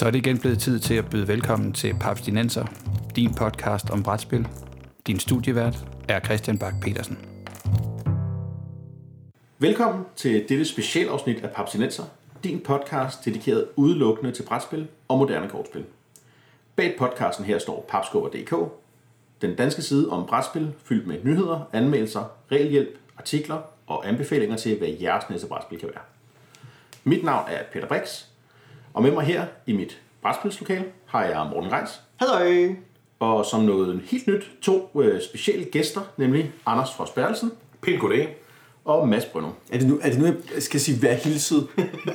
[0.00, 2.66] Så er det igen blevet tid til at byde velkommen til Paps Dinenser,
[3.16, 4.48] din podcast om brætspil.
[5.06, 7.18] Din studievært er Christian Bak petersen
[9.58, 12.04] Velkommen til dette specialafsnit af Papsinenser,
[12.44, 15.84] din podcast dedikeret udelukkende til brætspil og moderne kortspil.
[16.76, 18.54] Bag podcasten her står papskubber.dk,
[19.42, 24.88] den danske side om brætspil, fyldt med nyheder, anmeldelser, regelhjælp, artikler og anbefalinger til, hvad
[24.88, 26.04] jeres næste brætspil kan være.
[27.04, 28.29] Mit navn er Peter Brix,
[28.94, 32.00] og med mig her i mit brætspilslokale har jeg Morten Reis.
[32.20, 32.76] Hej.
[33.20, 37.52] Og som noget helt nyt, to øh, specielle gæster, nemlig Anders Frost Bertelsen.
[37.82, 38.36] Pænt goddag.
[38.84, 39.50] Og Mads Brønner.
[39.72, 41.66] Er det nu, er det nu jeg skal sige, vær hilset?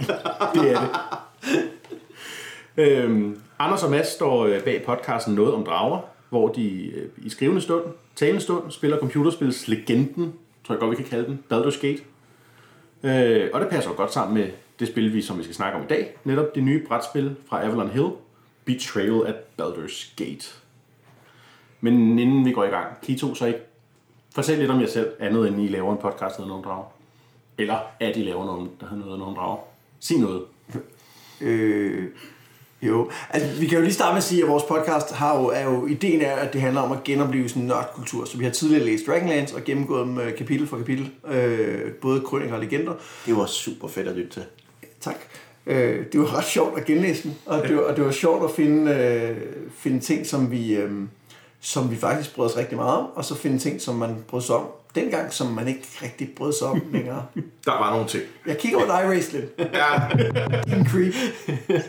[0.53, 0.89] det er det.
[2.77, 7.29] øhm, Anders og Mads står øh, bag podcasten Noget om Drager, hvor de øh, i
[7.29, 7.83] skrivende stund,
[8.15, 10.33] talende stund, spiller computerspils legenden,
[10.67, 12.01] tror jeg godt vi kan kalde den, Baldur's Gate.
[13.03, 14.47] Øh, og det passer jo godt sammen med
[14.79, 16.17] det spil, vi, som vi skal snakke om i dag.
[16.23, 18.09] Netop det nye brætspil fra Avalon Hill,
[18.65, 20.47] Betrayal at Baldur's Gate.
[21.81, 23.59] Men inden vi går i gang, kan I to så ikke
[24.35, 26.85] fortælle lidt om jer selv, andet end I laver en podcast, der Nogen Drager?
[27.57, 29.57] Eller at I laver noget, der hedder Nogen Drager?
[29.99, 30.43] Sig noget.
[31.41, 32.05] øh,
[32.81, 35.45] jo, altså vi kan jo lige starte med at sige, at vores podcast har jo,
[35.47, 38.25] er jo, ideen er, at det handler om at genopleve sådan en nørdkultur.
[38.25, 42.21] Så vi har tidligere læst Dragonlance og gennemgået dem øh, kapitel for kapitel, øh, både
[42.21, 42.93] krøniker og legender.
[43.25, 44.43] Det var super fedt at lytte til.
[45.05, 45.15] Tak.
[45.67, 48.43] Øh, det var ret sjovt at genlæse dem, og det var, og det var sjovt
[48.43, 49.37] at finde, øh,
[49.77, 50.91] finde ting, som vi, øh,
[51.61, 54.41] som vi faktisk brød os rigtig meget om, og så finde ting, som man brød
[54.41, 57.25] sig om dengang, som man ikke rigtig brød sig om længere.
[57.65, 58.23] Der var nogle ting.
[58.47, 59.43] Jeg kigger over dig, Raislin.
[59.59, 59.87] Ja,
[60.75, 61.13] Din creep.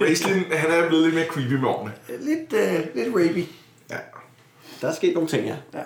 [0.01, 1.93] Raislin, han er blevet lidt mere creepy med årene.
[2.21, 3.45] Lidt, øh, lidt rapey.
[3.91, 3.97] Ja.
[4.81, 5.57] Der er sket nogle ting, ja.
[5.75, 5.83] Ja.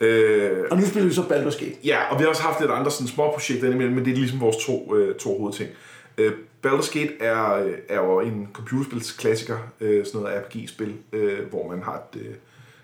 [0.00, 1.76] Øh, Og nu spiller vi så Baldur's Gate.
[1.84, 4.16] ja, og vi har også haft lidt andre sådan, små projekter indimellem, men det er
[4.16, 5.70] ligesom vores to, øh, to hovedting.
[6.18, 6.32] Øh,
[6.66, 11.94] Baldur's Gate er, er jo en computerspilsklassiker, øh, sådan noget RPG-spil, øh, hvor man har
[11.94, 12.34] et, øh,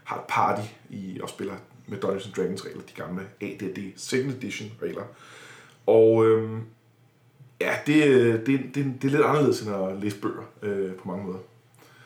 [0.04, 1.54] har et party i, og spiller
[1.86, 5.02] med Dungeons and Dragons regler, de gamle AD&D Second Edition regler.
[5.86, 6.50] Og øh,
[7.60, 11.08] ja, det, øh, det, det, det er lidt anderledes end at læse bøger øh, på
[11.08, 11.38] mange måder.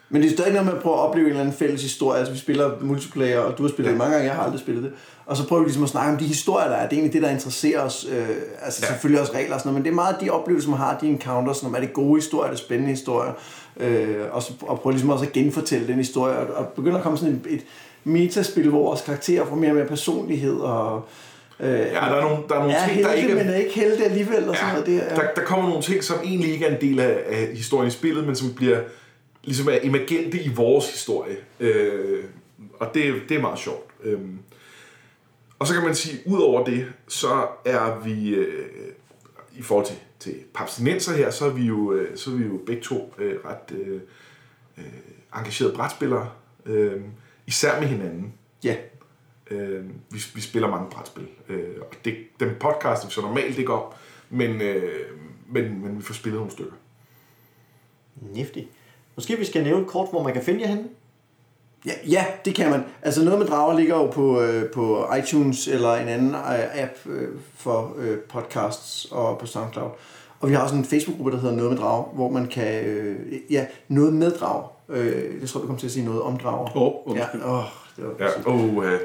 [0.09, 2.19] Men det er stadig noget med at prøve at opleve en eller anden fælles historie.
[2.19, 3.91] Altså vi spiller multiplayer, og du har spillet Ja.
[3.91, 4.93] det mange gange, jeg har aldrig spillet det.
[5.27, 6.83] Og så prøver vi ligesom at snakke om de historier, der er.
[6.89, 8.07] Det er egentlig det, der interesserer os.
[8.11, 8.19] Øh,
[8.63, 8.87] altså ja.
[8.87, 8.93] Ja.
[8.93, 11.07] selvfølgelig også regler og sådan noget, men det er meget de oplevelser, man har, de
[11.07, 11.57] encounters.
[11.57, 13.33] Sådan, om er det gode historier, er det spændende historier.
[13.77, 16.37] Øh, og, så, og prøve ligesom også at genfortælle den historie.
[16.37, 17.61] Og, og begynder at komme sådan et, et
[18.05, 20.57] metaspil, hvor vores karakterer får mere og mere personlighed.
[20.57, 21.09] Og,
[21.61, 23.55] øh, Ja, der er nogle, der er nogle er ting, der helte, ikke men er
[23.57, 24.49] ikke helte alligevel.
[24.49, 24.87] Og sådan noget.
[24.87, 27.49] Det er, der, der kommer nogle ting, som egentlig ikke er en del af, af
[27.55, 28.79] historien i spillet, men som bliver
[29.45, 31.37] ligesom er emergente i vores historie.
[31.61, 32.25] Øh,
[32.79, 33.91] og det, det er meget sjovt.
[34.03, 34.21] Øh,
[35.59, 38.69] og så kan man sige, ud over det, så er vi øh,
[39.57, 42.61] i forhold til, til papstinenser her, så er vi jo, øh, så er vi jo
[42.67, 44.01] begge to øh, ret øh,
[44.79, 44.85] øh,
[45.37, 46.31] engagerede brætspillere.
[46.67, 47.01] Øh,
[47.47, 48.35] især med hinanden.
[48.65, 48.77] ja.
[49.51, 51.29] Øh, vi, vi spiller mange brætspil.
[51.49, 53.99] Øh, og det, den podcast er vi så normalt ikke op,
[54.31, 55.11] men, øh,
[55.47, 56.73] men, men vi får spillet nogle stykker.
[58.17, 58.61] Nifty.
[59.17, 60.85] Måske vi skal nævne kort, hvor man kan finde jer henne.
[61.87, 62.85] Ja, ja, det kan man.
[63.03, 67.07] Altså noget med drager ligger jo på, øh, på iTunes eller en anden øh, app
[67.07, 69.91] øh, for øh, podcasts og på SoundCloud.
[70.41, 73.17] Og vi har også en Facebook-gruppe, der hedder Noget med drager, hvor man kan, øh,
[73.51, 74.73] ja, noget med drager.
[74.89, 76.77] Øh, jeg tror, du kommer til at sige noget om drager.
[76.77, 77.43] Åh, ja, undskyld.
[77.45, 77.65] åh,
[77.97, 79.01] det var Ja, oh, øh,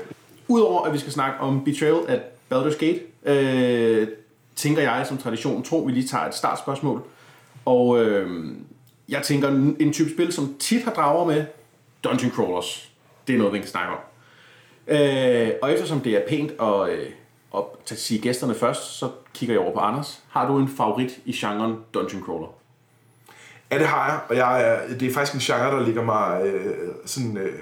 [0.48, 2.20] Udover at vi skal snakke om Betrayal at
[2.54, 4.08] Baldur's Gate, øh,
[4.56, 7.02] tænker jeg som tradition tro, vi lige tager et startspørgsmål.
[7.66, 8.52] Og øh,
[9.10, 9.48] jeg tænker,
[9.80, 11.46] en type spil, som tit har drager med,
[12.04, 12.92] Dungeon Crawlers.
[13.28, 14.00] Det er noget, vi kan snakke om.
[14.88, 17.06] Øh, og eftersom det er pænt at, øh,
[17.56, 20.24] at sige gæsterne først, så kigger jeg over på Anders.
[20.30, 22.60] Har du en favorit i genren Dungeon Crawler?
[23.72, 26.42] ja, det har jeg, og jeg er, det er faktisk en genre, der ligger mig
[26.46, 27.38] øh, sådan...
[27.38, 27.54] Øh,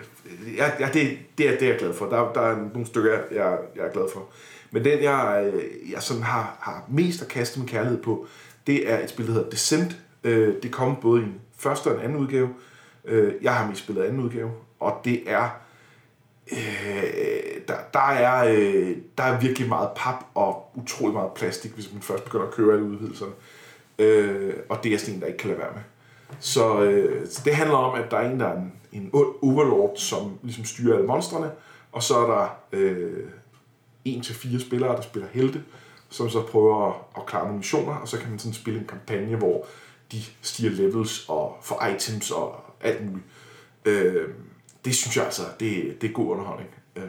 [0.57, 2.05] ja, ja, det, det, er, det er jeg glad for.
[2.05, 4.25] Der, der er nogle stykker, jeg, jeg er glad for.
[4.71, 8.27] Men den, jeg, øh, jeg sådan har, har mest at kaste min kærlighed på,
[8.67, 9.97] det er et spil, der hedder Descent.
[10.23, 12.49] Øh, det kom både i en første og en anden udgave.
[13.05, 15.49] Øh, jeg har mest spillet anden udgave, og det er...
[16.51, 16.57] Øh,
[17.67, 22.01] der, der, er, øh, der er virkelig meget pap og utrolig meget plastik, hvis man
[22.01, 23.31] først begynder at købe alle udvidelserne.
[23.99, 25.81] Øh, og det er sådan en, der ikke kan lade være med.
[26.39, 29.35] Så, øh, så det handler om, at der er en, der er en, en ond
[29.41, 31.51] overlord, som ligesom styrer alle monstrene,
[31.91, 33.23] og så er der øh,
[34.05, 35.63] en til fire spillere, der spiller helte,
[36.09, 38.87] som så prøver at, at klare nogle missioner, og så kan man sådan spille en
[38.87, 39.65] kampagne, hvor
[40.11, 43.25] de stiger levels og får items og alt muligt.
[43.85, 44.27] Øh,
[44.85, 46.69] det synes jeg altså, det, det er god underholdning.
[46.95, 47.03] Øh,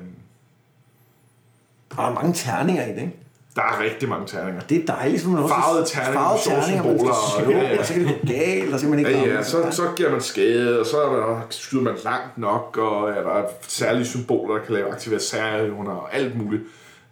[1.97, 3.17] Der er mange terninger i det, ikke?
[3.57, 4.61] Der er rigtig mange terninger.
[4.61, 7.73] Det er dejligt, for man også Farvede terninger, farvede terninger, man skal og- slå, ja,
[7.73, 7.79] ja.
[7.79, 9.83] og så kan det gå galt, og så kan man ikke Ja, ja, så, så
[9.97, 14.07] giver man skade, og så er der, skyder man langt nok, og er der særlige
[14.07, 16.63] symboler, der kan lave aktivere særevner og alt muligt.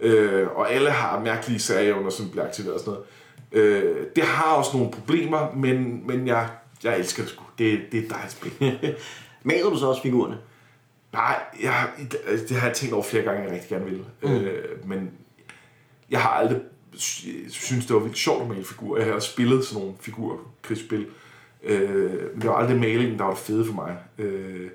[0.01, 3.07] Øh, og alle har mærkelige særevner, som bliver aktiveret og sådan noget.
[3.61, 6.49] Øh, det har også nogle problemer, men, men jeg,
[6.85, 7.43] jeg elsker det sgu.
[7.59, 8.53] Det, det er et dejligt spil.
[9.43, 10.39] Maler du så også figurerne?
[11.13, 11.91] Nej, jeg, har-
[12.49, 14.05] det har jeg tænkt over flere gange, jeg rigtig gerne vil.
[14.23, 14.31] Mm.
[14.35, 15.11] Øh, men
[16.11, 16.61] jeg har aldrig
[16.97, 18.99] sy- synes det var vildt sjovt at male figurer.
[18.99, 21.07] Jeg har også spillet sådan nogle figurer, krigsspil.
[21.63, 23.97] Øh, men det var aldrig malingen, der var det fede for mig.
[24.19, 24.71] Øh,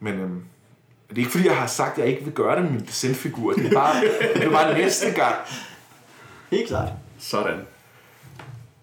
[0.00, 0.30] men øh,
[1.10, 2.80] det er ikke fordi, jeg har sagt, at jeg ikke vil gøre det med min
[2.86, 3.52] descent-figur.
[3.52, 4.04] Det er bare,
[4.34, 5.34] det er bare næste gang.
[6.50, 6.88] Helt klart.
[7.20, 7.58] Sådan.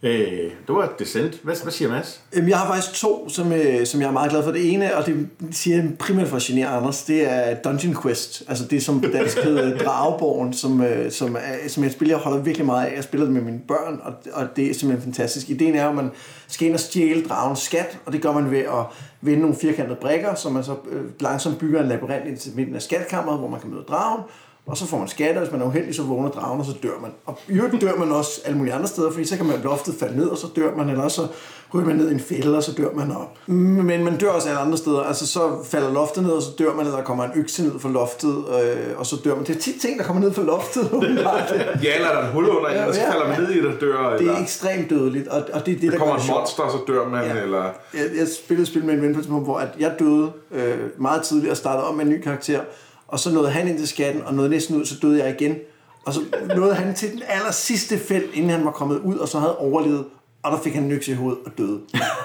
[0.03, 1.39] Øh, det var Descent.
[1.43, 2.21] Hvad, hvad siger Mads?
[2.33, 4.51] Øhm, Jeg har faktisk to, som, øh, som jeg er meget glad for.
[4.51, 8.43] Det ene, og det siger jeg primært for at genere Anders, det er Dungeon Quest.
[8.47, 12.07] Altså det, som på dansk hedder Drageborgen, som, øh, som, er, som er et spil,
[12.07, 12.95] jeg holder virkelig meget af.
[12.95, 15.49] Jeg spiller det med mine børn, og, og det er simpelthen fantastisk.
[15.49, 16.11] Ideen er, at man
[16.47, 18.85] skal ind og stjæle dragens skat, og det gør man ved at
[19.21, 22.75] vende nogle firkantede brikker, så man så øh, langsomt bygger en labyrint ind til midten
[22.75, 24.23] af skatkammeret, hvor man kan møde dragen.
[24.67, 26.99] Og så får man skatter, hvis man er uheldig, så vågner dragen, og så dør
[27.01, 27.11] man.
[27.25, 29.95] Og i øvrigt dør man også alle mulige andre steder, fordi så kan man loftet
[29.99, 31.27] falde ned, og så dør man, eller også så
[31.73, 33.37] ryger man ned i en fælde, og så dør man op.
[33.47, 35.03] Men man dør også alle andre steder.
[35.03, 37.79] Altså så falder loftet ned, og så dør man, eller der kommer en økse ned
[37.79, 39.43] fra loftet, øh, og så dør man.
[39.45, 40.89] Det er tit ting, der kommer ned fra loftet.
[41.83, 43.65] Ja, eller der er en hul under en, og så falder man ned i det
[43.75, 44.09] og dør.
[44.09, 46.39] Det Eller er ekstremt dødeligt, og, og det er det, der der kommer det sjovt.
[46.39, 47.23] monster, og så dør man.
[47.25, 47.41] Ja.
[47.41, 47.63] Eller,
[47.93, 50.31] Jeg, jeg spillede et spil med en ven på et tidspunkt, hvor at jeg døde
[50.51, 52.59] øh, meget tidligt og startede om med en ny karakter,
[53.07, 55.57] og så nåede han ind til skatten, og nåede næsten ud, så døde jeg igen.
[56.05, 56.21] Og så
[56.55, 59.57] nåede han til den aller sidste felt, inden han var kommet ud, og så havde
[59.57, 60.05] overlevet,
[60.43, 61.79] og der fik han en økse i hovedet og døde.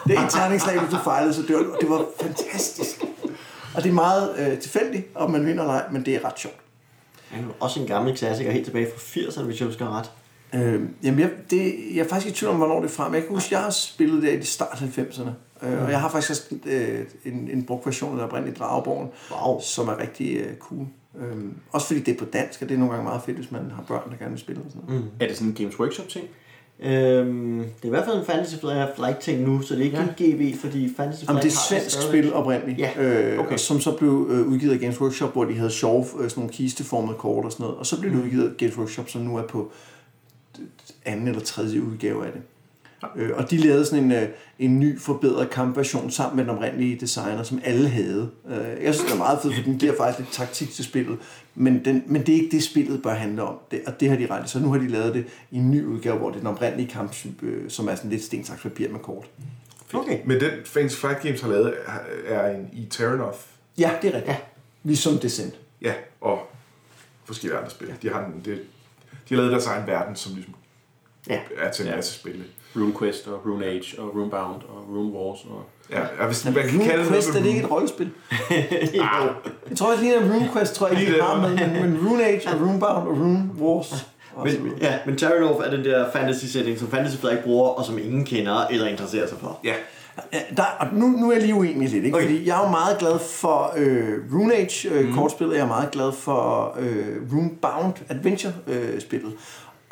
[0.06, 1.72] Det er et terningslag, hvis du fejlede, så dør du.
[1.72, 3.04] Og det var fantastisk.
[3.74, 6.38] Og det er meget øh, tilfældigt, om man vinder eller ej, men det er ret
[6.38, 6.56] sjovt.
[7.60, 10.10] Også en gammel klassiker, helt tilbage fra 80'erne, hvis jeg husker ret.
[10.54, 13.14] Øh, jamen, jeg, det, jeg er faktisk i tvivl om, hvornår det er fra, men
[13.14, 15.30] jeg kan huske, jeg har spillet det i start 90'erne.
[15.62, 19.08] Øh, og jeg har faktisk også øh, en, en brugt version af oprindeligt Drageborgen,
[19.46, 19.60] Wow.
[19.60, 20.86] som er rigtig øh, cool.
[21.20, 21.36] Øh,
[21.72, 23.60] også fordi det er på dansk, og det er nogle gange meget fedt, hvis man
[23.76, 25.02] har børn, der gerne vil spille og sådan noget.
[25.04, 25.10] Mm.
[25.20, 26.24] Er det sådan en Games Workshop ting?
[26.80, 28.54] Øhm, det er i hvert fald en Fantasy
[28.96, 30.06] Flight ting nu, så det er ikke Ja.
[30.20, 30.52] ja.
[30.52, 32.90] GB, fordi Fantasy Flight Jamen, det er har svensk spil oprindeligt, Ja,
[33.32, 33.56] øh, okay.
[33.56, 36.52] som så blev øh, udgivet af Games Workshop, hvor de havde sjove øh, sådan nogle
[36.52, 37.78] kisteformede kort og sådan noget.
[37.78, 39.72] Og så blev det udgivet af Games Workshop, som nu er på
[41.04, 42.42] anden eller tredje udgave af det.
[43.16, 44.28] Øh, og de lavede sådan en, øh,
[44.58, 48.30] en ny forbedret kampversion sammen med den oprindelige designer, som alle havde.
[48.48, 51.18] Øh, jeg synes, det er meget fedt, for den giver faktisk lidt taktik til spillet.
[51.54, 53.58] Men, den, men det er ikke det, spillet bør handle om.
[53.70, 54.50] Det, og det har de ret.
[54.50, 56.88] Så nu har de lavet det i en ny udgave, hvor det er den oprindelige
[56.88, 59.24] kamp, øh, som er sådan lidt stensaks papir med kort.
[59.94, 60.18] Okay.
[60.26, 61.74] men den Fantasy Flight Games har lavet,
[62.26, 63.38] er- en i Terranoff.
[63.78, 64.26] Ja, det er rigtigt.
[64.32, 64.36] Ja.
[64.84, 65.54] Ligesom Descent.
[65.82, 66.38] Ja, og
[67.24, 67.94] forskellige andre spil.
[68.02, 68.54] De har, en, det,
[69.28, 70.54] de har lavet deres egen verden, som ligesom
[71.28, 71.40] Ja.
[71.58, 71.96] er til en Ja.
[71.96, 72.44] masse spil.
[72.76, 75.62] RuneQuest og Rune Age og Runebound og Rune Wars og...
[75.90, 78.10] Ja, og hvis man kan kalde Quest, noget er det ikke et rollespil?
[79.00, 79.28] Ah,
[79.70, 81.22] Jeg tror ikke lige, at Rune Quest tror jeg ikke, det.
[81.22, 84.06] har med, men, men Rune Age og Runebound og Rune Wars.
[84.34, 87.68] Og så Men, ja, men Terranov er den der fantasy setting, som Fantasy Flight bruger,
[87.68, 89.58] og som ingen kender eller interesserer sig for.
[89.64, 89.74] ja,
[90.56, 92.16] der, og nu, nu er jeg lige uenig lidt, ikke?
[92.16, 92.26] Okay.
[92.26, 95.14] fordi jeg er jo meget glad for øh, Rune Age øh, mm.
[95.14, 99.32] kortspillet, jeg er meget glad for øh, Runebound Adventure øh, spillet.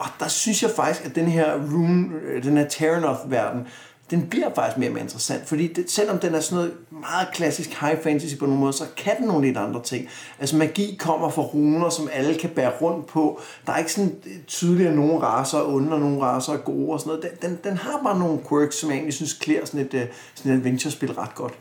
[0.00, 3.66] Og der synes jeg faktisk, at den her Rune, øh, den her Terranoth-verden,
[4.10, 7.28] den bliver faktisk mere og mere interessant, fordi det, selvom den er sådan noget meget
[7.32, 10.08] klassisk high fantasy på nogle måder, så kan den nogle lidt andre ting.
[10.38, 13.40] Altså magi kommer fra runer, som alle kan bære rundt på.
[13.66, 16.56] Der er ikke sådan øh, tydeligt, at nogle raser er onde, og nogle raser er
[16.56, 17.40] gode og sådan noget.
[17.42, 20.06] Den, den, den har bare nogle quirks, som jeg egentlig synes klæder sådan et, øh,
[20.34, 21.54] sådan et adventure-spil ret godt.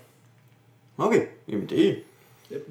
[0.98, 1.96] Okay, jamen det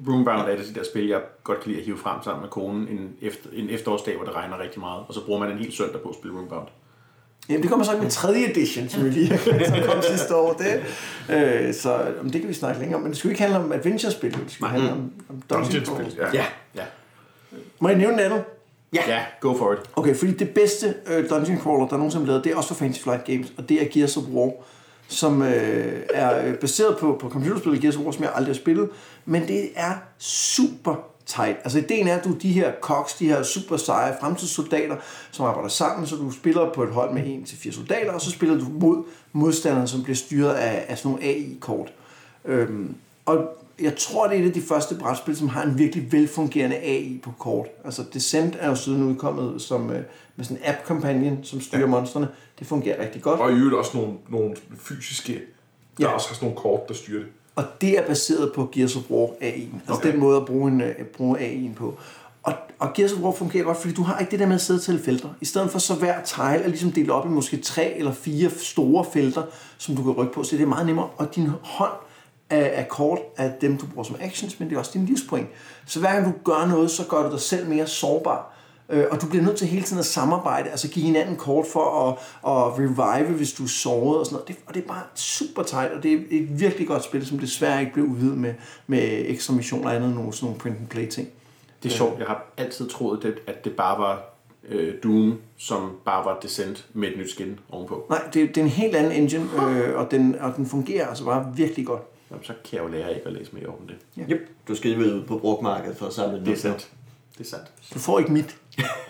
[0.07, 2.41] Runebound er et af de der spil, jeg godt kan lide at hive frem sammen
[2.41, 5.51] med konen en, efter, en efterårsdag, hvor det regner rigtig meget, og så bruger man
[5.51, 6.67] en hel søndag på at spille Runebound.
[7.49, 8.37] Jamen, det kommer så ikke med 3.
[8.37, 10.53] edition, som vi lige som kom sidste år.
[10.53, 10.83] Det,
[11.35, 13.01] øh, så om det kan vi snakke længere om.
[13.01, 16.15] Men det skulle ikke handle om adventure-spil, det skulle handle om, om Dungeon-spil.
[16.17, 16.27] Ja.
[16.33, 16.45] Ja,
[16.75, 16.83] ja.
[17.79, 18.39] Må jeg nævne en anden?
[18.93, 19.79] Ja, ja go for it.
[19.95, 22.75] Okay, fordi det bedste øh, dungeon crawler, der nogensinde er lavet, det er også for
[22.75, 24.51] Fantasy Flight Games, og det er Gears of War,
[25.09, 28.59] som øh, er øh, baseret på, på computerspillet Gears of War, som jeg aldrig har
[28.61, 28.89] spillet,
[29.25, 31.57] men det er super tight.
[31.63, 34.95] Altså ideen er, at du er de her koks, de her super seje fremtidssoldater,
[35.31, 38.57] som arbejder sammen, så du spiller på et hold med 1-4 soldater, og så spiller
[38.57, 41.93] du mod modstanderen, som bliver styret af, af sådan nogle AI-kort.
[42.45, 43.37] Øhm, og
[43.81, 47.19] jeg tror, det er et af de første brætspil, som har en virkelig velfungerende AI
[47.23, 47.67] på kort.
[47.85, 50.01] Altså Descent er jo siden udkommet som, øh,
[50.35, 51.87] med sådan en app-kampagnen, som styrer ja.
[51.87, 52.27] monstrene.
[52.59, 53.39] Det fungerer rigtig godt.
[53.39, 55.39] Og i øvrigt også nogle, nogle fysiske, der
[56.07, 56.07] Ja.
[56.13, 57.27] også har sådan nogle kort, der styrer det.
[57.55, 59.75] Og det er baseret på Gears of War AI'en.
[59.75, 60.11] Altså Okay.
[60.11, 61.97] den måde at bruge, en, uh, bruge AI'en på.
[62.43, 64.61] Og, og Gears of War fungerer godt, fordi du har ikke det der med at
[64.61, 65.29] sidde til felter.
[65.41, 68.49] I stedet for så hver tile er ligesom delt op i måske tre eller fire
[68.57, 69.43] store felter,
[69.77, 71.07] som du kan rykke på, så det er meget nemmere.
[71.17, 71.91] Og din hånd
[72.49, 75.47] er, er kort af dem, du bruger som actions, men det er også din livspoint.
[75.85, 78.55] Så hver gang du gør noget, så gør du dig selv mere sårbar.
[78.89, 82.07] Øh, og du bliver nødt til hele tiden at samarbejde, altså give hinanden kort for
[82.07, 82.13] at,
[82.51, 84.47] at revive, hvis du er såret og sådan noget.
[84.47, 87.39] Det, og det er bare super tight, og det er et virkelig godt spil, som
[87.39, 88.53] desværre ikke blev udvidet med,
[88.87, 91.27] med ekstra missioner andet, nogle, sådan nogle print and play ting.
[91.83, 94.23] Det er sjovt, jeg har altid troet, det, at det bare var
[94.69, 98.05] øh, Doom, som bare var Descent med et nyt skin ovenpå.
[98.09, 101.25] Nej, det, det er en helt anden engine, øh, og, den, og den fungerer altså
[101.25, 102.01] bare virkelig godt.
[102.31, 104.29] Jamen, så kan jeg jo lære ikke at læse mere om det.
[104.29, 104.49] Yep.
[104.67, 106.89] Du skal lige ud på brugmarkedet for at samle Det er sandt.
[107.37, 107.71] Det er sandt.
[107.93, 108.57] Du får ikke mit.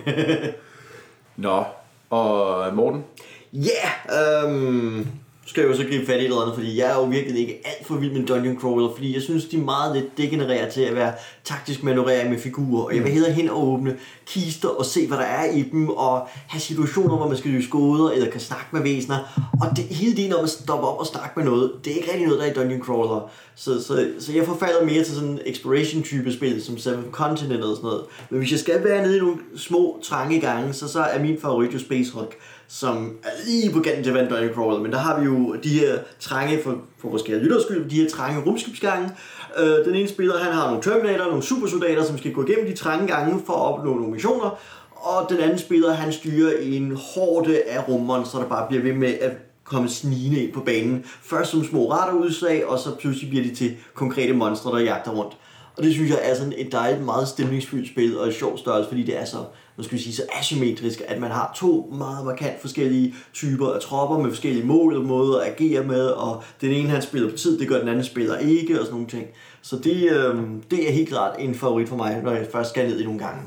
[1.36, 1.64] Nå,
[2.10, 3.06] og Morten?
[3.54, 5.08] Ja, yeah, øhm,
[5.50, 7.42] skal jeg jo så gribe fat i et eller andet, fordi jeg er jo virkelig
[7.42, 10.70] ikke alt for vild med Dungeon Crawler, fordi jeg synes, de er meget lidt degenererer
[10.70, 11.14] til at være
[11.44, 15.18] taktisk manøvrering med figurer, og jeg vil hellere hen og åbne kister og se, hvad
[15.18, 18.66] der er i dem, og have situationer, hvor man skal løse gåder, eller kan snakke
[18.72, 21.92] med væsener, og det, hele det, når man stopper op og snakke med noget, det
[21.92, 25.04] er ikke rigtig noget, der er i Dungeon Crawler, så, så, så jeg forfalder mere
[25.04, 28.84] til sådan en exploration-type spil, som Seven Continent og sådan noget, men hvis jeg skal
[28.84, 32.36] være nede i nogle små, trange gange, så, så er min favorit jo Space Hulk,
[32.70, 35.98] som er lige på kanten til Van Dungeon men der har vi jo de her
[36.20, 39.10] trange, for, for vores kære lytteres skyld, de her trange rumskibsgange.
[39.58, 42.76] Øh, den ene spiller, han har nogle Terminator, nogle supersoldater, som skal gå igennem de
[42.76, 44.60] trange gange for at opnå nogle missioner,
[44.96, 49.14] og den anden spiller, han styrer en hårde af rummonster, der bare bliver ved med
[49.22, 49.32] at
[49.64, 51.06] komme snigende ind på banen.
[51.06, 55.38] Først som små radarudslag, og så pludselig bliver de til konkrete monstre, der jagter rundt.
[55.78, 58.88] Og det synes jeg er sådan et dejligt, meget stemningsfyldt spil, og et sjovt størrelse,
[58.88, 59.38] fordi det er så,
[59.80, 63.82] nu skal vi sige, så asymmetrisk, at man har to meget markant forskellige typer af
[63.82, 67.38] tropper med forskellige mål og måder at agere med, og den ene han spiller på
[67.38, 69.28] tid, det gør den anden spiller ikke, og sådan nogle ting.
[69.62, 70.36] Så det, øh,
[70.72, 73.20] det er helt klart en favorit for mig, når jeg først skal ned i nogle
[73.20, 73.42] gange.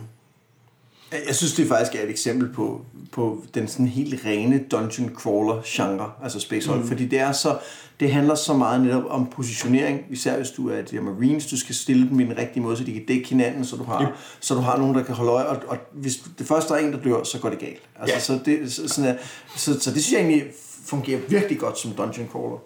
[1.26, 2.80] Jeg synes, det faktisk er et eksempel på,
[3.12, 6.88] på den sådan helt rene dungeon crawler genre, altså Space Hulk, mm.
[6.88, 7.58] fordi det er så,
[8.00, 11.74] det handler så meget netop om positionering, især hvis du er de Marines, du skal
[11.74, 14.08] stille dem i den rigtige måde, så de kan dække hinanden, så du har, Yep.
[14.40, 16.92] så du har nogen, der kan holde øje, og, og hvis det første er en,
[16.92, 17.82] der dør, så går det galt.
[18.00, 18.20] Altså, Ja.
[18.20, 19.16] så, det, så, sådan er,
[19.56, 20.44] så, så det synes jeg egentlig
[20.84, 22.58] fungerer virkelig godt som dungeon crawler.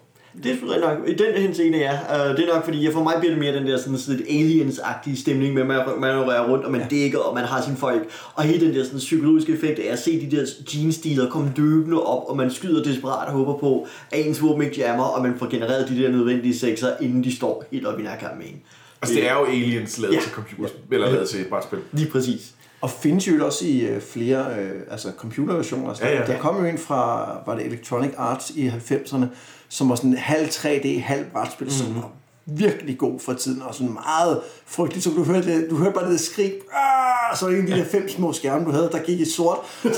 [0.43, 1.91] Det er nok, i den henseende ja.
[1.93, 4.17] Uh, det er nok fordi, ja, for mig bliver det mere den der sådan, sådan
[4.19, 6.87] lidt aliens-agtige stemning med, at man, man rører rundt, og man ja.
[6.87, 8.09] dækker, og man har sine folk.
[8.35, 12.03] Og hele den der sådan, psykologiske effekt af at se de der genestiler komme løbende
[12.03, 15.33] op, og man skyder desperat og håber på, at ens våben ikke jammer, og man
[15.39, 18.61] får genereret de der nødvendige sekser, inden de står helt op i nærkampen med en.
[19.01, 20.19] Altså, det er jo aliens lavet Ja.
[20.21, 21.79] til computer, eller lavet til et brætspil.
[21.91, 22.51] Lige præcis.
[22.81, 25.89] Og findes jo også i øh, flere øh, altså computerversioner.
[25.89, 26.25] Altså, Ja, ja.
[26.25, 29.25] Der kom jo en fra, var det Electronic Arts i 90'erne,
[29.69, 31.71] som var sådan halv 3D, halv brætspil, mm.
[31.71, 32.09] som var
[32.45, 36.19] virkelig god for tiden, og sådan meget frygteligt, så du hørte, du hørte bare det
[36.19, 38.99] skrig, "Ah!" så var det en af de der fem små skærme, du havde, der
[39.03, 39.57] gik i sort.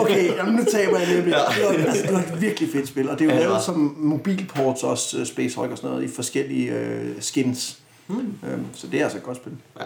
[0.00, 1.24] Okay, jamen, nu taber jeg nemlig.
[1.34, 3.62] Det var, altså, det var et virkelig fedt spil, og det er jo Ja, lavet
[3.62, 7.78] som mobilports også, øh, Space Hulk og sådan noget, i forskellige øh, skins.
[8.08, 8.34] Mm.
[8.48, 9.52] Øhm, så det er altså et godt spil.
[9.80, 9.84] Ja.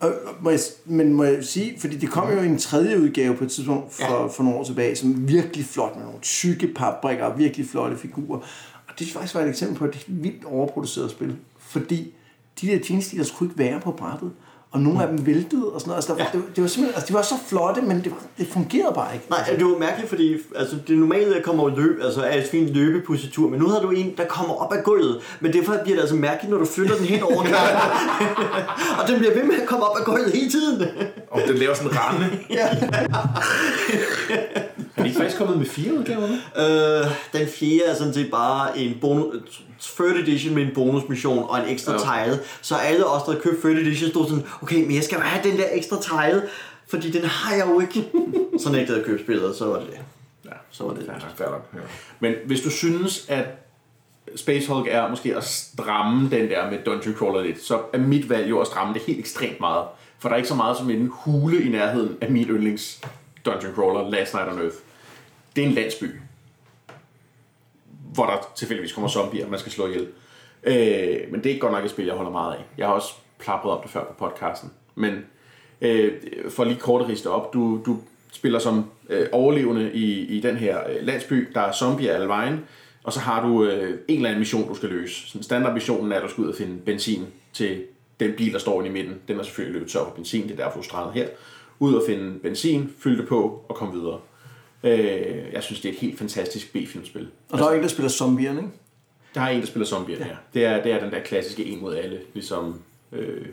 [0.00, 3.36] Og, og må jeg, men må jeg sige, fordi det kom jo en tredje udgave
[3.36, 4.26] på et tidspunkt for, ja.
[4.26, 7.96] for nogle år tilbage, som er virkelig flot med nogle tykke papbrikker og virkelig flotte
[7.96, 8.38] figurer.
[8.88, 12.14] Og det faktisk var et eksempel på et vildt overproduceret spil, fordi
[12.60, 14.32] de der tjenestiler skulle ikke være på brættet,
[14.72, 15.96] og nogle af dem væltede og sådan noget.
[15.96, 16.28] Altså, der, ja.
[16.32, 19.14] det, det, var simpelthen, altså, de var så flotte, men det, var, det fungerede bare
[19.14, 19.26] ikke.
[19.30, 22.68] Nej, det var mærkeligt, fordi altså, det normale kommer jo løb, altså er et fint
[22.68, 26.00] løbepositur, men nu har du en, der kommer op ad gulvet, men derfor bliver det
[26.00, 27.42] altså mærkeligt, når du flytter den hen over
[29.02, 30.88] og den bliver ved med at komme op ad gulvet hele tiden.
[31.30, 32.30] Og den laver sådan en rande.
[34.96, 36.34] Er de faktisk kommet med fire udgaver nu?
[36.62, 37.06] Øh,
[37.40, 41.68] den fjerde er sådan set bare en bonus, third edition med en bonusmission og en
[41.68, 42.24] ekstra Ja.
[42.24, 42.40] tile.
[42.62, 45.58] Så alle os, der købte third edition, stod sådan, okay, men jeg skal have den
[45.58, 46.42] der ekstra tile,
[46.88, 48.08] fordi den har jeg jo ikke.
[48.64, 49.98] så nægtede jeg at købe spillet, så var det det.
[50.44, 50.50] Ja.
[50.70, 51.26] Så var det det.
[51.36, 51.78] Fair nok, ja.
[52.20, 53.44] Men hvis du synes, at
[54.36, 58.30] Space Hulk er måske at stramme den der med Dungeon Crawler lidt, så er mit
[58.30, 59.84] valg jo at stramme det helt ekstremt meget.
[60.18, 63.00] For der er ikke så meget som en hule i nærheden af min yndlings
[63.44, 64.76] Dungeon Crawler, Last Night on Earth.
[65.56, 66.06] Det er en landsby,
[68.14, 70.08] hvor der tilfældigvis kommer zombier, man skal slå ihjel.
[70.62, 72.64] Øh, men det er ikke godt nok et spil, jeg holder meget af.
[72.78, 74.70] Jeg har også plapret op det før på podcasten.
[74.94, 75.24] Men
[75.80, 76.12] øh,
[76.50, 77.98] for lige kort at riste op, du, du
[78.32, 82.60] spiller som øh, overlevende i, i den her øh, landsby, der er zombier alle vejen,
[83.04, 85.28] og så har du øh, en eller anden mission, du skal løse.
[85.28, 87.84] Sådan standardmissionen er, at du skal ud og finde benzin til
[88.20, 89.20] den bil, der står inde i midten.
[89.28, 91.28] Den er selvfølgelig løbet tør for benzin, det er derfor, du er strandet her.
[91.82, 94.18] Ud og finde benzin, fylde det på og komme videre.
[94.84, 97.28] Øh, jeg synes, det er et helt fantastisk B-filmspil.
[97.50, 98.72] Og der er en, der spiller zombierne, ikke?
[99.34, 100.24] Der er en, der spiller zombier ja.
[100.24, 100.36] her.
[100.54, 102.80] Det er, det er den der klassiske en mod alle, ligesom
[103.12, 103.46] øh,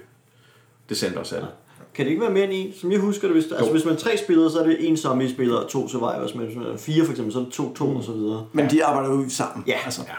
[0.90, 1.50] Descent også er det.
[1.94, 2.74] Kan det ikke være mere end en?
[2.82, 4.88] Som jeg husker det, hvis, der, altså, hvis man er tre spillere, så er det
[4.88, 6.36] en zombie-spiller og to survivors.
[6.36, 8.46] Men hvis man er fire for eksempel, så er det to, to og så videre.
[8.54, 9.64] Men de arbejder jo sammen.
[9.68, 9.78] Ja.
[9.86, 10.02] Altså.
[10.08, 10.14] Ja.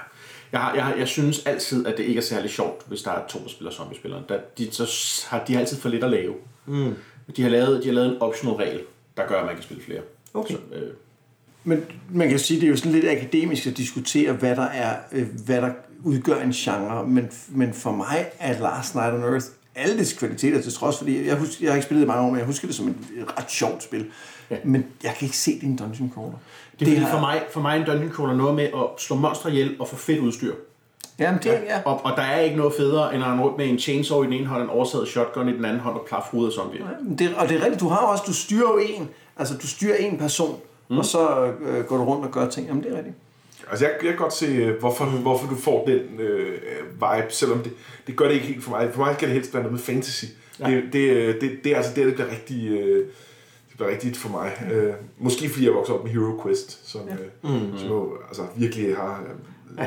[0.53, 3.11] Jeg, har, jeg, har, jeg synes altid, at det ikke er særlig sjovt, hvis der
[3.11, 4.25] er to, der spiller zombie-spilleren.
[4.29, 4.87] Der, de, så
[5.29, 6.35] har, de altid for lidt at lave.
[6.67, 6.95] Mm.
[7.37, 8.81] De, har lavet, de har lavet en optional regel,
[9.17, 10.01] der gør, at man kan spille flere.
[10.35, 10.55] Okay.
[10.55, 10.93] Så, øh,
[11.65, 14.97] Men man kan sige, det er jo sådan lidt akademisk at diskutere, hvad der er,
[15.13, 15.71] øh, hvad der
[16.05, 17.07] udgør en genre.
[17.07, 21.27] Men, men for mig er Last Night on Earth alle dets kvaliteter til trods, fordi
[21.27, 22.89] jeg, husker, jeg har ikke spillet det i mange år, men jeg husker det som
[22.89, 22.97] et
[23.39, 24.07] ret sjovt spil.
[24.51, 24.57] Ja.
[24.65, 26.39] Men jeg kan ikke se det i en dungeon crawler.
[26.79, 29.17] det, det er for, mig, for mig er en dungeon crawler noget med at slå
[29.17, 30.55] monstre ihjel og få fedt udstyr.
[31.21, 31.81] Jamen, det, ja.
[31.85, 34.27] Og, og der er ikke noget federe, end at rende rundt med en chainsaw i
[34.27, 36.87] den ene hånd, en oversaget shotgun i den anden hånd og plaf hovedet af zombier.
[37.19, 39.97] Det, og det er rigtigt, du har også, du styrer jo en, altså du styrer
[39.97, 40.99] en person, mm.
[40.99, 42.67] og så øh, går du rundt og gør ting.
[42.67, 43.17] Jamen, det er rigtigt.
[43.71, 46.59] Altså, jeg, jeg kan godt se, øh, hvorfor, hvorfor du får den øh,
[46.93, 47.73] vibe, selvom det,
[48.07, 48.91] det gør det ikke helt for mig.
[48.93, 50.25] For mig skal det helst være noget med fantasy.
[50.61, 50.71] Ja.
[50.71, 53.07] Det, det, øh, det, det er altså det, der bliver rigtig, øh,
[53.69, 54.53] det bliver rigtigt for mig.
[54.73, 57.51] Øh, måske fordi jeg voksede op med Hero Quest, som, ja.
[57.51, 59.25] øh, som jo, altså, virkelig har...
[59.79, 59.85] Øh,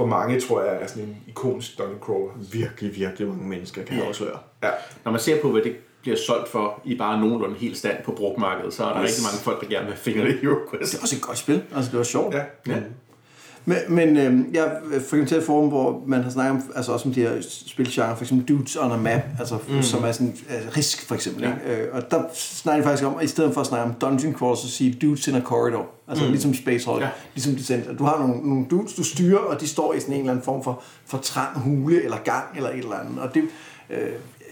[0.00, 2.32] for mange, tror jeg, er sådan en ikonisk dungeon crawler.
[2.52, 4.08] Virkelig, virkelig mange mennesker kan ja.
[4.08, 4.38] også være.
[4.62, 4.70] Ja.
[5.04, 8.12] Når man ser på, hvad det bliver solgt for i bare nogenlunde helt stand på
[8.12, 9.08] brugmarkedet, så er der Yes.
[9.08, 10.92] rigtig mange folk, der gerne vil have fingrene i Hero Quest.
[10.92, 11.62] Det er også et godt spil.
[11.76, 12.34] Altså, det var sjovt.
[12.34, 12.42] Ja.
[12.66, 12.76] Ja.
[13.64, 17.14] Men, men øh, jeg frekventerer et forum, hvor man har snakket om, altså også om
[17.14, 19.82] de her spilgenre, for eksempel Dudes on a Map, altså, mm.
[19.82, 21.42] som er sådan uh, risk for eksempel.
[21.42, 21.52] Ja.
[21.70, 21.82] Ikke?
[21.82, 24.34] Øh, og der snakker de faktisk om, at i stedet for at snakke om Dungeon
[24.34, 25.86] Crawl, så sige Dudes in a Corridor.
[26.08, 26.30] Altså mm.
[26.30, 27.08] ligesom Space Hulk, ja.
[27.34, 27.98] ligesom Descent.
[27.98, 30.44] Du har nogle, nogle dudes, du styrer, og de står i sådan en eller anden
[30.44, 33.18] form for, for trang hule, eller gang, eller et eller andet.
[33.18, 33.42] Og det,
[33.90, 33.98] øh,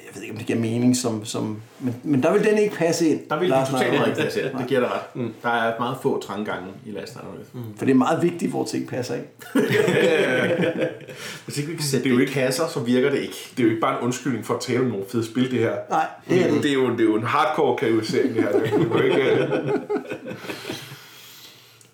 [0.08, 2.76] jeg ved ikke, om det giver mening, som, som, men, men der vil den ikke
[2.76, 3.20] passe ind.
[3.30, 4.58] Der vil Lars de totalt ikke passe ind.
[4.58, 5.16] Det giver dig ret.
[5.16, 5.34] Mm.
[5.42, 7.48] Der er meget få trangange i Last Night on Earth.
[7.54, 7.76] Mm.
[7.76, 9.24] For det er meget vigtigt, hvor ting passer ind.
[11.44, 13.50] Hvis ikke vi kan sætte det, det i kasser, så virker det ikke.
[13.50, 15.58] Det er jo ikke bare en undskyldning for at tale om nogle fede spil, det
[15.58, 15.72] her.
[15.90, 16.62] Nej, det er det.
[16.62, 18.52] Det er jo, det er jo en hardcore kategorisering, det her.
[18.52, 19.72] Det er ikke,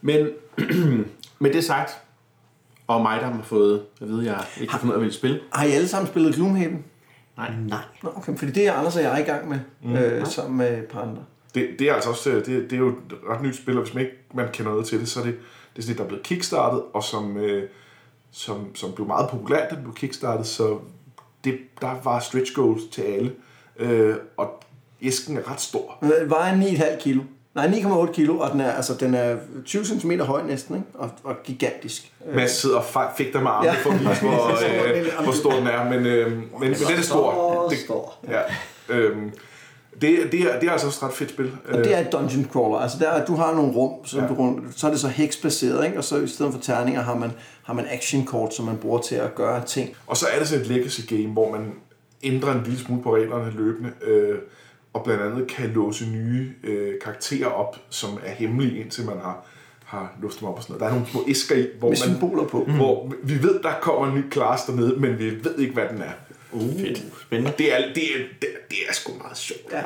[0.00, 0.28] Men
[1.38, 1.90] med det sagt,
[2.86, 5.14] og mig, der har fået, jeg ved, jeg ikke har fundet ud af, at ville
[5.14, 5.40] spille.
[5.52, 6.84] Har I alle sammen spillet Gloomhaven?
[7.36, 7.54] Nej.
[7.68, 7.84] Nej.
[8.02, 9.96] Nå, okay, fordi det er Anders og jeg er i gang med, mm.
[9.96, 11.24] øh, sammen med et par andre.
[11.54, 13.84] det, det er altså også, øh, det, det er jo et ret nyt spil, og
[13.84, 15.34] hvis man ikke man kender noget til det, så er det,
[15.76, 17.68] det er sådan et, der er blevet kickstartet, og som, øh,
[18.30, 20.78] som, som blev meget populært, da det blev kickstartet, så
[21.44, 23.32] det, der var stretch goals til alle,
[23.76, 24.62] øh, og
[25.02, 25.98] æsken er ret stor.
[26.26, 27.22] Vejer 9,5 kilo.
[27.54, 30.86] Nej, 9,8 kilo, og den er, altså, den er 20 cm høj næsten, ikke?
[30.94, 32.12] Og, og gigantisk.
[32.28, 32.84] Øh, Mads sidder og
[33.16, 33.78] fægter med armene Ja.
[33.82, 37.02] for at vise, hvor, øh, hvor stor den er, men, øh, men, men den er
[37.02, 37.66] stor.
[37.70, 38.14] Det, stor.
[38.28, 38.40] ja,
[38.88, 39.16] øh,
[40.00, 41.52] det, det, er, det er altså også et ret fedt spil.
[41.72, 42.78] Og det er et dungeon crawler.
[42.78, 44.22] Altså der, er- du har nogle rum, så, Ja.
[44.22, 44.28] ja.
[44.28, 45.98] du, rundt- så er det så heksbaseret, ikke?
[45.98, 47.30] og så i stedet for terninger har man,
[47.62, 49.90] har man action kort, som man bruger til at gøre ting.
[50.06, 51.72] Og så er det sådan et legacy game, hvor man
[52.22, 54.38] ændrer en lille smule på reglerne løbende, øh,
[54.94, 59.44] og blandt andet kan låse nye øh, karakterer op, som er hemmelige, indtil man har,
[59.84, 60.80] har låst dem op og sådan noget.
[60.80, 62.64] Der er nogle små æsker i, hvor, Med man, symboler på.
[62.64, 66.02] hvor vi ved, der kommer en ny class dernede, men vi ved ikke, hvad den
[66.02, 66.12] er.
[66.52, 67.02] Uh, Fedt.
[67.22, 67.52] Spændende.
[67.58, 69.72] Det er, det er, det er, det er sgu meget sjovt.
[69.72, 69.82] Ja.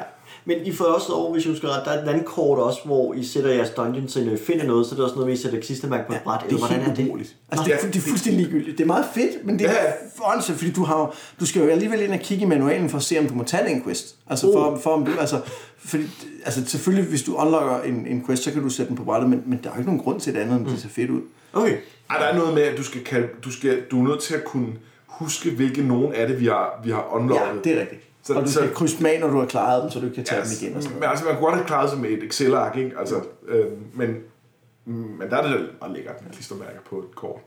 [0.48, 3.14] Men I får også lov, hvis jeg husker ret, der er et landkort også, hvor
[3.14, 5.32] I sætter jeres dungeon, så når I finder noget, så er det også noget med,
[5.34, 6.40] at I sætter kistemærke på et bræt.
[6.40, 7.34] Det eller er hvordan er det?
[7.50, 8.78] Altså, det, er, det er fuldstændig ligegyldigt.
[8.78, 9.92] Det er meget fedt, men det er Ja.
[10.34, 13.02] åndssvagt, fordi du, har, du skal jo alligevel ind og kigge i manualen for at
[13.04, 14.14] se, om du må tage den quest.
[14.30, 14.52] Altså, Oh.
[14.52, 15.40] for, for om du, altså,
[15.78, 16.02] fordi,
[16.44, 19.30] altså, selvfølgelig, hvis du unlocker en, en quest, så kan du sætte den på brættet,
[19.30, 21.10] men, men der er jo ikke nogen grund til det andet, end det ser fedt
[21.10, 21.20] ud.
[21.52, 21.76] Okay.
[22.10, 24.34] Ej, der er noget med, at du skal, kan, du skal, du er nødt til
[24.34, 24.68] at kunne
[25.06, 27.46] huske, hvilke nogen af det, vi har, vi har unlocket.
[27.46, 28.02] Ja, det er rigtigt.
[28.28, 30.08] Så- og du så- skal krydse dem af, når du har klaret dem, så du
[30.14, 31.10] kan tage Ja, dem igen og sådan men noget.
[31.10, 32.90] altså, man kunne godt have klaret sig med et Excel-ark, ikke?
[32.98, 33.14] Altså,
[33.48, 34.08] øh, men,
[35.18, 37.40] men der er det meget lækkert med klistermærker på et kort.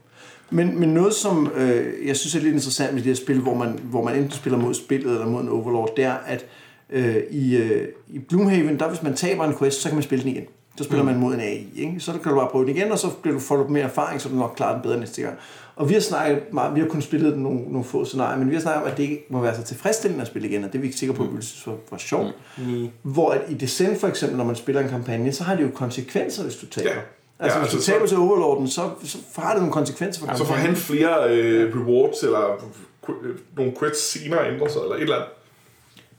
[0.49, 3.53] Men, men noget, som øh, jeg synes er lidt interessant ved de her spil, hvor
[3.53, 6.45] man, hvor man enten spiller mod spillet eller mod en overlord, det er, at
[6.89, 10.23] øh, i, øh, i Gloomhaven, der hvis man taber en quest, så kan man spille
[10.23, 10.45] den igen.
[10.77, 11.99] Så spiller man mod en AI, ikke?
[11.99, 14.21] Så kan du bare prøve den igen, og så bliver du, får du mere erfaring,
[14.21, 15.37] så du nok klarer den bedre næste gang.
[15.75, 18.49] Og vi har snakket meget, vi har kun spillet den nogle, nogle få scenarier, men
[18.49, 20.69] vi har snakket om, at det ikke må være så tilfredsstillende at spille igen, og
[20.73, 22.33] det er vi ikke sikre på, at vi synes var, var sjovt.
[22.57, 22.87] Mm.
[23.01, 25.69] Hvor at i Descent for eksempel, når man spiller en kampagne, så har det jo
[25.73, 26.89] konsekvenser, hvis du taber.
[26.89, 26.95] Ja.
[27.39, 30.19] Altså, Ja, hvis du altså, taber så- til Overlorden, så, så har det nogle konsekvenser
[30.25, 30.65] for Så får kampagnen.
[30.65, 32.65] han flere øh, rewards, eller
[33.09, 35.29] øh, nogle quests senere ændrer sig, eller et eller andet.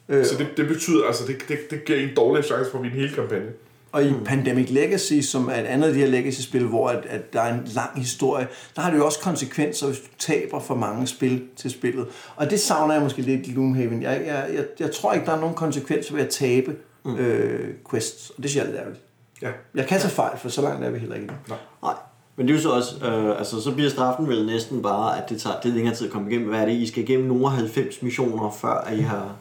[0.08, 2.84] Øh, Så det, det betyder, altså, det, det, det giver en dårlig chance for at
[2.84, 3.46] vinde hele kampagne.
[3.92, 7.32] Og i Pandemic Legacy, som er et andet af de her legacy-spil, hvor at, at
[7.32, 10.74] der er en lang historie, der har det jo også konsekvenser, hvis du taber for
[10.74, 12.06] mange spil til spillet.
[12.36, 14.02] Og det savner jeg måske lidt i Gloomhaven.
[14.02, 17.16] Jeg, jeg, jeg, jeg tror ikke, der er nogen konsekvenser ved at tabe mm.
[17.16, 18.98] øh, quests, og det synes jeg er lidt.
[19.42, 19.50] Ja.
[19.74, 21.24] Jeg kan tage fejl, for så langt er vi heller ikke.
[21.24, 21.56] endnu.
[21.82, 21.94] Nej.
[22.36, 25.28] Men det er jo så også, øh, altså så bliver straffen vel næsten bare, at
[25.28, 26.48] det tager det længere tid at komme igennem.
[26.48, 26.72] Hvad er det?
[26.72, 29.36] I skal igennem nogle 90 missioner, før at I har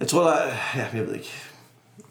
[0.00, 0.48] Jeg tror, der er...
[0.76, 1.32] Ja, jeg ved ikke.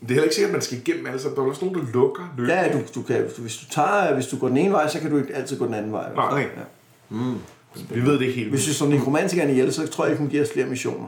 [0.02, 1.36] Det er heller ikke sikkert, at man skal igennem alle sammen.
[1.38, 2.54] Der er også nogen, der lukker løbet.
[2.54, 5.12] Ja, du, du kan, hvis, du tager, hvis du går den ene vej, så kan
[5.12, 6.14] du ikke altid gå den anden vej.
[6.16, 6.46] Nej, Okay.
[7.10, 7.16] Ja.
[7.96, 8.50] vi ved det ikke helt.
[8.50, 11.08] Hvis vi slår nekromantikeren ihjel, så tror jeg ikke, hun giver os flere missioner.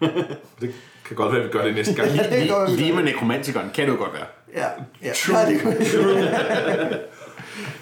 [0.60, 0.74] Det
[1.08, 2.08] kan godt være, at vi gør det næste gang.
[2.16, 2.70] Ja, det godt.
[2.72, 4.26] Lige med nekromantikeren kan det jo godt være.
[4.54, 4.66] Ja,
[5.02, 5.12] ja.
[5.32, 5.76] Nej, det kan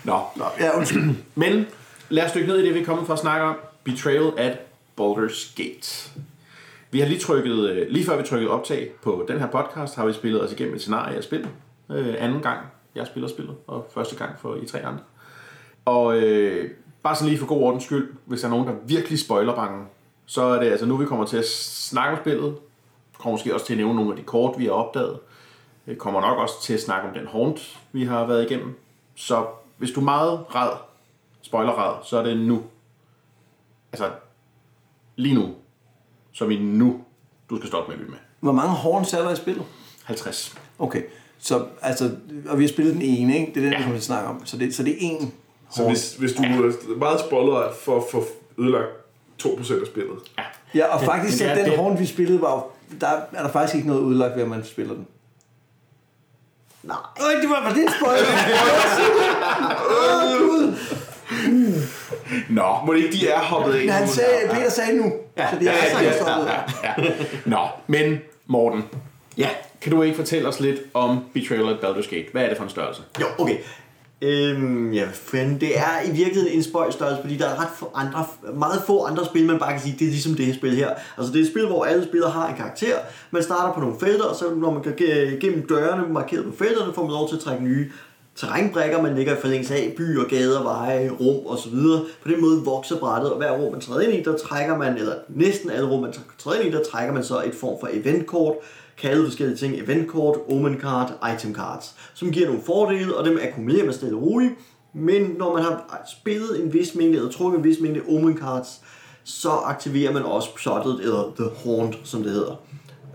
[0.05, 1.11] Nå, Nå, ja, undskyld.
[1.35, 1.67] Men
[2.09, 3.55] lad os dykke ned i det, vi er kommet for at snakke om.
[3.85, 4.53] Betrayal at
[5.01, 6.11] Baldur's Gate.
[6.93, 10.07] Vi har lige trykket, øh, lige før vi trykkede optag på den her podcast, har
[10.07, 11.51] vi spillet os igennem et scenarie af spillet.
[11.91, 12.59] Øh, anden gang,
[12.95, 15.03] jeg spiller spillet, og første gang for I tre andre.
[15.85, 16.71] Og øh,
[17.03, 19.87] bare sådan lige for god ordens skyld, hvis der er nogen, der virkelig spoiler bange,
[20.27, 22.57] så er det altså nu, vi kommer til at snakke om spillet.
[23.19, 25.19] Kommer måske også til at nævne nogle af de kort, vi har opdaget.
[25.85, 28.79] Vi kommer nok også til at snakke om den haunt, vi har været igennem.
[29.15, 29.47] Så
[29.79, 30.71] hvis du er meget ræd,
[31.43, 32.63] spoilerræd, så er det nu.
[33.93, 34.11] Altså,
[35.17, 35.55] lige nu.
[36.33, 37.01] Som i nu,
[37.51, 38.19] du skal stoppe med at lytte med.
[38.41, 39.65] Hvor mange horns er der i spillet?
[40.05, 40.55] 50.
[40.79, 41.03] Okay,
[41.39, 42.11] så altså,
[42.49, 43.53] og vi har spillet den ene, ikke?
[43.55, 43.79] Det er den, ja.
[43.79, 43.79] Ja.
[43.79, 44.47] vi kommer til at snakke om.
[44.47, 45.33] Så det, så det er en
[45.71, 45.93] Så horn.
[45.93, 48.25] hvis, hvis du er meget spoiler for at få
[48.59, 48.89] ødelagt
[49.43, 50.17] 2% af spillet.
[50.75, 52.65] Ja, og faktisk, så men det er den det- horn, vi spillede, var
[53.01, 55.07] der er der faktisk ikke noget udlagt ved, at man spiller den.
[56.83, 56.97] Nej.
[57.21, 58.27] Øh, det var, var det en spoiler?
[59.93, 60.75] Åh, Gud.
[62.49, 63.85] Nå, Må det ikke, de er hoppet ind?
[63.85, 65.13] Men han sagde, Peter sagde nu.
[65.37, 67.13] Ja, så det er ja, altså ja, ja, ja, ja.
[67.47, 68.85] Nå, men Morten,
[69.39, 69.49] Ja.
[69.81, 72.27] kan du ikke fortælle os lidt om Betrayal at Baldur's Gate?
[72.33, 73.03] Hvad er det for en størrelse?
[73.21, 73.57] Jo, okay.
[74.25, 78.27] Øhm, ja, fanden, det er i virkeligheden en spøjstørrelse, fordi der er ret få andre,
[78.55, 80.89] meget få andre spil, man bare kan sige, det er ligesom det her spil her.
[81.19, 82.95] Altså det er et spil, hvor alle spillere har en karakter.
[83.31, 86.53] Man starter på nogle felter, og så når man går ge- gennem dørene markeret på
[86.65, 87.91] felterne, får man lov til at trække nye
[88.37, 92.05] terrænbrækker, man lægger i forlængelse af byer, gader, veje, rum og så videre.
[92.23, 94.97] På den måde vokser brættet, og hver rum man træder ind i, der trækker man,
[94.97, 97.89] eller næsten alle rum man træder ind i, der trækker man så et form for
[97.93, 98.55] eventkort,
[98.99, 103.85] kaldet forskellige ting, eventkort, omen card, item cards, som giver nogle fordele, og dem akkumulerer
[103.85, 104.53] man stille og roligt.
[104.95, 108.81] Men når man har spillet en vis mængde, eller trukket en vis mængde omen cards,
[109.25, 112.57] så aktiverer man også plottet, eller the haunt, som det hedder.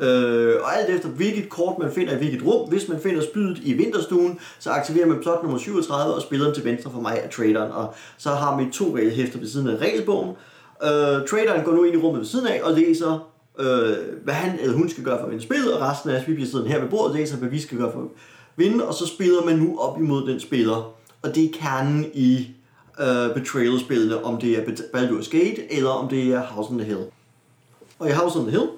[0.01, 3.60] Øh, og alt efter hvilket kort man finder i hvilket rum, hvis man finder spydet
[3.63, 7.23] i vinterstuen, så aktiverer man plot nummer 37 og spiller den til venstre for mig
[7.23, 10.29] af traderen, og så har vi to regelhæfter ved siden af regelbogen.
[10.83, 13.29] Øh, traderen går nu ind i rummet ved siden af og læser,
[13.60, 16.27] øh, hvad han eller hun skal gøre for at vinde spillet, og resten af os,
[16.27, 18.07] vi bliver siddende her ved bordet og læser, hvad vi skal gøre for at
[18.55, 20.93] vinde, og så spiller man nu op imod den spiller.
[21.21, 22.47] Og det er kernen i
[22.99, 24.62] øh, Betrayal-spillene, om det er
[24.95, 27.05] Baldur's Gate, eller om det er House on the Hill.
[27.99, 28.69] Og i House on the Hill,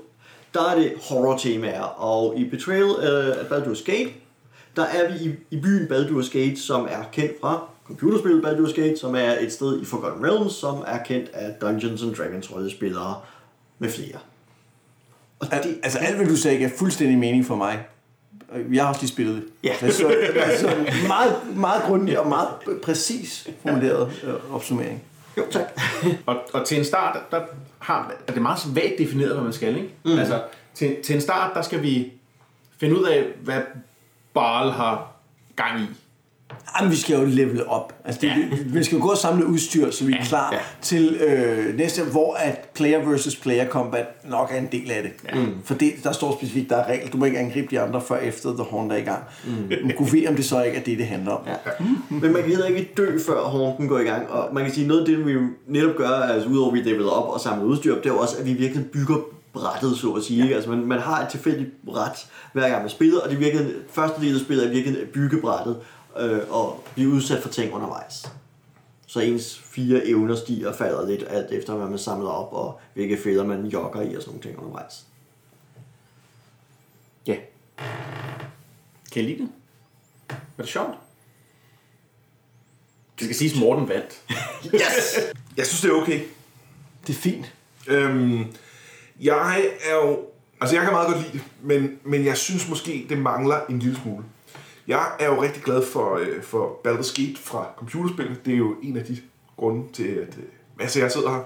[0.53, 4.09] der er det horror-temaer, og i Betrayal af Baldur's Gate,
[4.75, 8.97] der er vi i, i byen Baldur's Gate, som er kendt fra computerspillet Baldur's Gate,
[8.97, 13.15] som er et sted i Forgotten Realms, som er kendt af Dungeons and Dragons rollespillere
[13.79, 14.17] med flere.
[15.39, 17.85] Og Al- det, Altså alt, hvad du sagde, giver fuldstændig mening for mig.
[18.71, 19.43] Jeg har også lige spillet det.
[19.63, 19.91] Ja.
[19.91, 20.67] Så, altså,
[21.07, 22.47] meget, meget grundig og meget
[22.83, 25.03] præcis formuleret øh, opsummering.
[25.37, 25.81] Jo, tak.
[26.25, 27.41] Og, og til en start, der
[27.79, 29.89] har, er det meget svagt defineret, hvad man skal, ikke?
[30.05, 30.19] Mm.
[30.19, 30.41] Altså,
[30.73, 32.11] til, til en start, der skal vi
[32.77, 33.61] finde ud af, hvad
[34.33, 35.11] Barl har
[35.55, 35.87] gang i.
[36.79, 37.93] Jamen, vi skal jo level op.
[38.05, 38.35] Altså, det, Ja.
[38.35, 40.59] vi, vi skal jo gå og samle udstyr, så vi er klar ja.
[40.81, 45.11] til øh, næste, hvor at player versus player combat nok er en del af det.
[45.35, 45.45] Ja.
[45.65, 47.09] For det, der står specifikt, der er regel.
[47.11, 49.23] Du må ikke angribe de andre, før efter The Horn er i gang.
[49.47, 49.51] Mm.
[49.85, 51.41] Men kunne vi om det så ikke er det, det handler om.
[51.47, 51.53] Ja.
[52.09, 54.29] Men man kan heller ikke dø, før hånden går i gang.
[54.29, 55.33] Og man kan sige, noget af det, vi
[55.67, 58.37] netop gør, altså udover at vi leveler op og samler udstyr, det er jo også,
[58.39, 59.15] at vi virkelig bygger
[59.53, 60.45] brættet, så at sige.
[60.47, 60.55] Ja.
[60.55, 64.21] Altså, man, man har et tilfældigt bræt, hver gang man spiller, og det virkelig, første
[64.21, 65.77] del af spillet er virkelig at bygge brættet
[66.17, 68.31] øh, og blive udsat for ting undervejs.
[69.07, 72.79] Så ens fire evner stiger og falder lidt, alt efter hvad man samler op, og
[72.93, 75.05] hvilke fælder man jogger i og sådan nogle ting undervejs.
[77.27, 77.35] Ja.
[79.11, 79.49] Kan I lide det?
[80.29, 80.97] Var det sjovt?
[83.19, 84.21] Det skal siges, Morten vandt.
[84.75, 85.17] Yes!
[85.57, 86.21] Jeg synes, det er okay.
[87.07, 87.53] Det er fint.
[87.87, 88.45] Øhm,
[89.21, 90.25] jeg er jo...
[90.61, 93.79] Altså, jeg kan meget godt lide det, men, men jeg synes måske, det mangler en
[93.79, 94.23] lille smule.
[94.89, 98.37] Jeg er jo rigtig glad for, øh, for Baldur's Gate fra computerspillene.
[98.45, 99.17] Det er jo en af de
[99.57, 100.43] grunde til, at øh,
[100.79, 101.43] altså, jeg sidder her.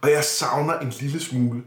[0.00, 1.62] Og jeg savner en lille smule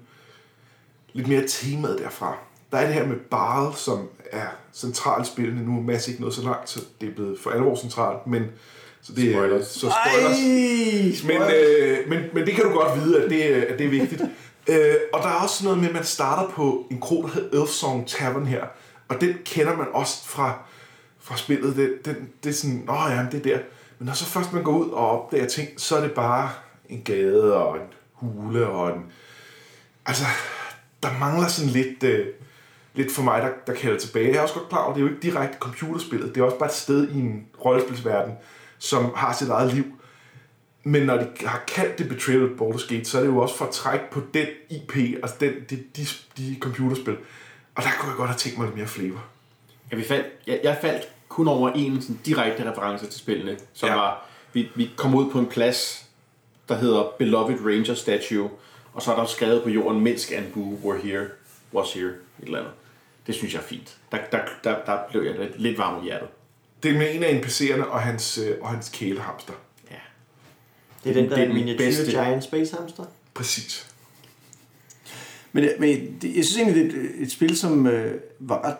[1.13, 2.37] lidt mere temaet derfra.
[2.71, 5.65] Der er det her med Barl, som er centralt spillende.
[5.65, 8.45] Nu er Mads ikke nået så langt, så det er blevet for alvor centralt, men
[9.01, 9.67] så det er Spoilers.
[9.67, 11.21] så spoilers.
[11.23, 13.85] Ej, Men, øh, men, men det kan du godt vide, at det, øh, at det
[13.85, 14.21] er vigtigt.
[14.69, 17.61] øh, og der er også noget med, at man starter på en kro, der hedder
[17.61, 18.65] Elfsong Tavern her.
[19.13, 20.57] Og den kender man også fra,
[21.19, 21.75] fra spillet.
[21.75, 23.59] Det, den, det er sådan, åh ja, det er der.
[23.99, 26.49] Men når så først man går ud og opdager ting, så er det bare
[26.89, 29.05] en gade og en hule og en...
[30.05, 30.23] Altså,
[31.03, 32.27] der mangler sådan lidt, øh,
[32.93, 34.27] lidt for mig, der, der kalder tilbage.
[34.27, 36.35] Jeg er også godt klar over, at det er jo ikke direkte computerspillet.
[36.35, 38.33] Det er også bare et sted i en rollespilsverden,
[38.77, 39.85] som har sit eget liv.
[40.83, 43.57] Men når de har kaldt det Betrayal at Baldur's Gate, så er det jo også
[43.57, 46.05] for at trække på den IP, altså den, de, de,
[46.37, 47.17] de computerspil.
[47.75, 49.23] Og der kunne jeg godt have tænkt mig lidt mere flavor.
[49.91, 53.89] Ja, vi faldt, jeg, jeg faldt kun over en sådan, direkte reference til spillene, som
[53.89, 53.95] Ja.
[53.95, 56.05] var, vi, vi kom ud på en plads,
[56.69, 58.49] der hedder Beloved Ranger Statue,
[58.93, 61.27] og så er der skrevet på jorden, Minsk and Boo were here,
[61.73, 62.73] was here, et eller andet.
[63.27, 63.97] Det synes jeg er fint.
[64.11, 66.29] Der, der, der, der blev jeg lidt- lidt varm i hjertet.
[66.83, 69.53] Det er med en af NPC'erne og hans, øh, og hans kælehamster.
[69.91, 69.95] Ja.
[71.03, 72.11] Det er den, der Det er er den miniature bedste.
[72.11, 73.03] giant space hamster.
[73.33, 73.87] Præcis.
[75.55, 75.89] Men, men
[76.21, 78.75] det, jeg synes egentlig, det er et, spil, som øh, var ret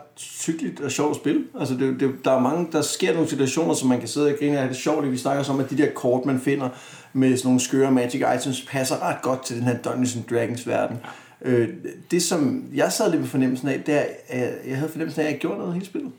[0.45, 1.43] hyggeligt og sjovt at spille.
[1.59, 4.35] Altså, det, det, der er mange, der sker nogle situationer, som man kan sidde og
[4.39, 4.67] grine af.
[4.67, 6.69] Det er sjovt, at vi snakker om, at de der kort, man finder
[7.13, 10.67] med sådan nogle skøre magic items, passer ret godt til den her Dungeons and Dragons
[10.67, 10.97] verden.
[11.41, 11.69] Øh,
[12.11, 15.25] det, som jeg sad lidt med fornemmelsen af, det er, at jeg havde fornemmelsen af,
[15.25, 16.11] at jeg gjorde noget hele spillet.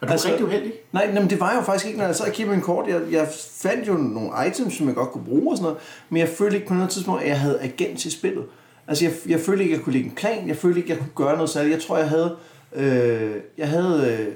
[0.00, 0.72] Og du er rigtig uheldig.
[0.92, 2.88] Nej, nej, men det var jo faktisk ikke, når jeg sad og kiggede en kort.
[2.88, 5.78] Jeg, jeg fandt jo nogle items, som jeg godt kunne bruge og sådan noget,
[6.10, 8.44] men jeg følte ikke på noget tidspunkt, at jeg havde agent til spillet.
[8.88, 10.48] Altså, jeg, jeg følte ikke, at jeg kunne lægge en plan.
[10.48, 11.74] Jeg følte ikke, jeg kunne gøre noget særligt.
[11.74, 12.36] Jeg tror, jeg havde,
[12.74, 14.34] øh, jeg havde øh,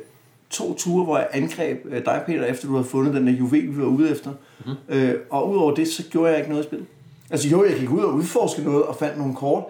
[0.50, 3.76] to ture, hvor jeg angreb øh, dig, Peter, efter du havde fundet den der juvel,
[3.76, 4.30] vi var ude efter.
[4.30, 4.96] Mm-hmm.
[4.96, 6.86] Øh, og udover det, så gjorde jeg ikke noget i spillet.
[7.30, 9.64] Altså jo, jeg gik ud og udforske noget og fandt nogle kort,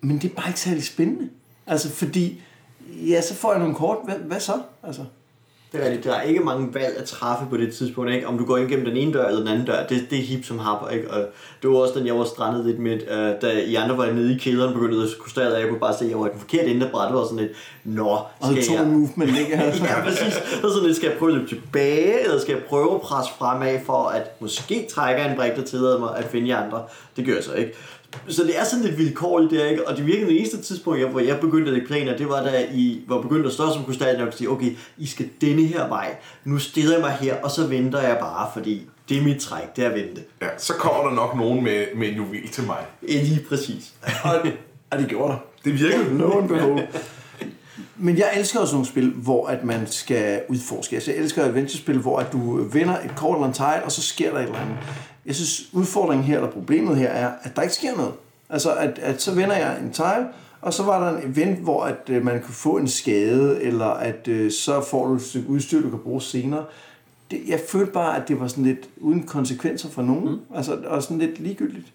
[0.00, 1.28] men det er bare ikke særlig spændende.
[1.66, 2.42] Altså, fordi,
[2.86, 3.98] ja, så får jeg nogle kort.
[4.04, 4.52] Hvad, hvad så?
[4.82, 5.04] Altså,
[5.72, 6.04] Det er rigtigt.
[6.04, 8.26] Der er ikke mange valg at træffe på det tidspunkt, ikke?
[8.26, 10.22] Om du går ind gennem den ene dør eller den anden dør, det, det er
[10.22, 11.10] hip som hap, ikke?
[11.10, 11.26] Og
[11.62, 14.34] det var også den, jeg var strandet lidt med, uh, da I andre var nede
[14.34, 16.38] i kælderen begyndte at konstatere, at jeg kunne bare se, at jeg var i den
[16.40, 17.52] forkerte ende af brættet, og sådan lidt,
[17.84, 18.84] nå, og skal så tog jeg...
[18.84, 19.52] en movement, ikke?
[19.90, 20.36] ja, præcis.
[20.62, 23.32] Og sådan lidt, skal jeg prøve at løbe tilbage, eller skal jeg prøve at presse
[23.38, 26.82] fremad for, at måske trækker en brik, der tillader mig at finde jer andre.
[27.16, 27.72] Det gør jeg så ikke.
[28.28, 29.88] Så det er sådan lidt vilkårligt der, ikke?
[29.88, 32.42] Og det virkede det eneste tidspunkt, jeg, hvor jeg begyndte at lægge planer, det var
[32.42, 35.62] da I var begyndt at stå som krystal nok og sige, okay, I skal denne
[35.62, 36.16] her vej.
[36.44, 39.76] Nu stiller jeg mig her, og så venter jeg bare, fordi det er mit træk,
[39.76, 40.22] det er at vente.
[40.42, 42.76] Ja, så kommer der nok nogen med, med en juvel til mig.
[43.08, 43.92] Ja, Lige præcis.
[44.24, 44.34] og,
[44.90, 45.38] og det gjorde der.
[45.64, 46.00] Det virkede.
[46.38, 46.80] And behold.
[48.00, 50.96] Men jeg elsker også nogle spil, hvor at man skal udforske.
[50.96, 54.02] Altså, jeg elsker adventure-spil, hvor at du vinder et kort eller en tile, og så
[54.02, 54.76] sker der et eller andet.
[55.28, 58.12] Jeg synes, udfordringen her, eller problemet her, er, at der ikke sker noget.
[58.50, 60.26] Altså, at, at så vinder jeg en tile,
[60.60, 63.86] og så var der en event, hvor at, øh, man kunne få en skade, eller
[63.86, 66.64] at øh, så får du et stykke udstyr, du kan bruge senere.
[67.30, 70.30] Det, jeg følte bare, at det var sådan lidt uden konsekvenser for nogen.
[70.30, 70.56] Mm.
[70.56, 71.92] Altså, og sådan lidt ligegyldigt.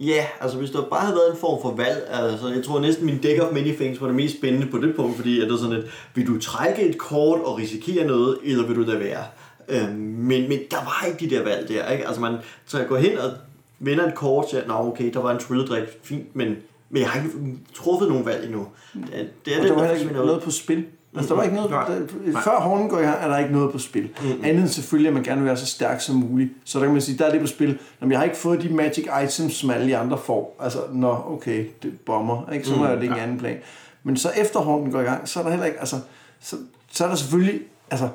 [0.00, 3.06] Ja, altså hvis der bare havde været en form for valg, altså jeg tror næsten
[3.06, 5.54] min deck of many things var det mest spændende på det punkt, fordi at det
[5.54, 9.00] er sådan lidt, vil du trække et kort og risikere noget, eller vil du lade
[9.00, 9.24] være?
[9.68, 12.06] Øhm, men, men der var ikke de der valg der, ikke?
[12.06, 13.30] Altså man, så jeg går hen og
[13.78, 16.56] vinder et kort, og siger, nå okay, der var en trylledrik, fint, men,
[16.90, 17.36] men jeg har ikke
[17.74, 18.66] truffet nogen valg endnu.
[18.94, 20.84] Det, er- det er Og det, der var heller ikke noget på spil.
[21.14, 21.88] Altså, der var ikke noget, Nej.
[21.88, 24.02] der, før hånden går i gang, er der ikke noget på spil.
[24.02, 24.44] Mm-hmm.
[24.44, 26.50] Andet end selvfølgelig, at man gerne vil være så stærk som muligt.
[26.64, 27.78] Så der kan man sige, der er det på spil.
[28.00, 30.56] Når jeg har ikke fået de magic items, som alle de andre får.
[30.60, 32.50] Altså, nå, okay, det bomber.
[32.52, 32.66] Ikke?
[32.66, 33.56] Så må mm, jeg lægge en anden plan.
[34.02, 35.96] Men så efter hånden går i gang, så er der heller ikke, altså,
[36.40, 36.56] så,
[36.92, 38.08] så er der selvfølgelig, altså,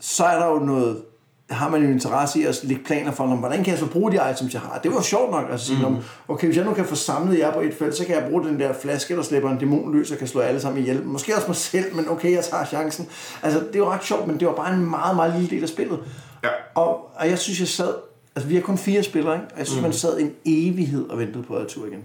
[0.00, 1.02] så er der jo noget,
[1.50, 4.12] har man jo interesse i at lægge planer for, "Nå, hvordan kan jeg så bruge
[4.12, 4.78] de items, jeg har.
[4.78, 5.96] Det var sjovt nok at sige, mm.
[6.28, 8.44] okay, hvis jeg nu kan få samlet jer på et felt, så kan jeg bruge
[8.44, 11.02] den der flaske, der slipper en dæmon løs og kan slå alle sammen ihjel.
[11.06, 13.08] Måske også mig selv, men okay, jeg tager chancen.
[13.42, 15.68] Altså, det var ret sjovt, men det var bare en meget, meget lille del af
[15.68, 15.98] spillet.
[16.44, 16.48] Ja.
[16.74, 17.94] Og, og jeg synes, jeg sad,
[18.36, 19.46] altså vi har kun fire spillere, ikke?
[19.52, 19.82] Og jeg synes, mm.
[19.82, 22.04] man sad en evighed og ventede på at tur igen.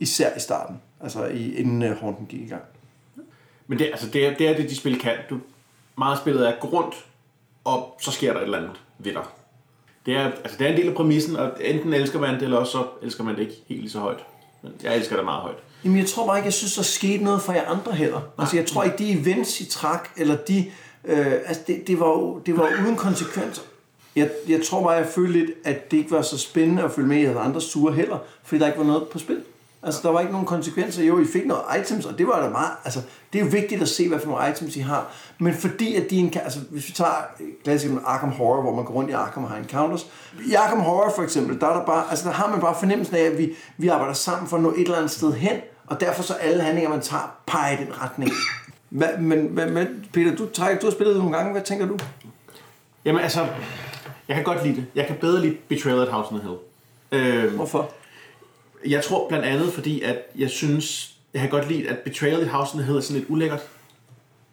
[0.00, 2.62] Især i starten, altså i, inden uh, gik i gang.
[3.66, 5.14] Men det, altså, det, er, det er det, de spil kan.
[5.30, 5.38] Du,
[5.98, 6.94] meget spillet er gå rundt,
[7.68, 9.22] og så sker der et eller andet ved dig.
[10.06, 12.56] Det er, altså, det er en del af præmissen, og enten elsker man det, eller
[12.56, 14.24] også så elsker man det ikke helt lige så højt.
[14.62, 15.56] Men jeg elsker det meget højt.
[15.84, 18.20] Jamen, jeg tror bare ikke, jeg synes, der skete noget for jer andre heller.
[18.38, 20.70] Altså, jeg tror ikke, de events, I trak, eller de...
[21.04, 23.62] Øh, altså, det, det, var jo, det var jo uden konsekvenser.
[24.16, 27.08] Jeg, jeg tror bare, jeg følte lidt, at det ikke var så spændende at følge
[27.08, 29.42] med i jeres andres ture heller, fordi der ikke var noget på spil.
[29.82, 31.04] Altså, der var ikke nogen konsekvenser.
[31.04, 32.70] Jo, I fik noget items, og det var da meget...
[32.84, 33.00] Altså,
[33.32, 35.06] det er jo vigtigt at se, hvad for nogle items I har.
[35.38, 36.20] Men fordi at de...
[36.20, 37.10] enka- Altså, hvis vi tager
[37.64, 40.06] klassisk Arkham Horror, hvor man går rundt i Arkham og har encounters.
[40.50, 43.16] I Arkham Horror for eksempel, der, er der, bare, altså, der har man bare fornemmelsen
[43.16, 46.00] af, at vi, vi arbejder sammen for at nå et eller andet sted hen, og
[46.00, 48.30] derfor så alle handlinger, man tager, peger i den retning.
[48.88, 51.52] Hvad, men, hvad, men Peter, du, du har spillet det nogle gange.
[51.52, 51.98] Hvad tænker du?
[53.04, 53.46] Jamen altså,
[54.28, 54.86] jeg kan godt lide det.
[54.94, 56.58] Jeg kan bedre lide Betrayal at House on the Hill.
[57.44, 57.90] Øhm, Hvorfor?
[58.86, 62.46] Jeg tror blandt andet, fordi at jeg synes, jeg kan godt lide, at Betrayal i
[62.46, 63.60] House on the Hill er sådan lidt ulækkert.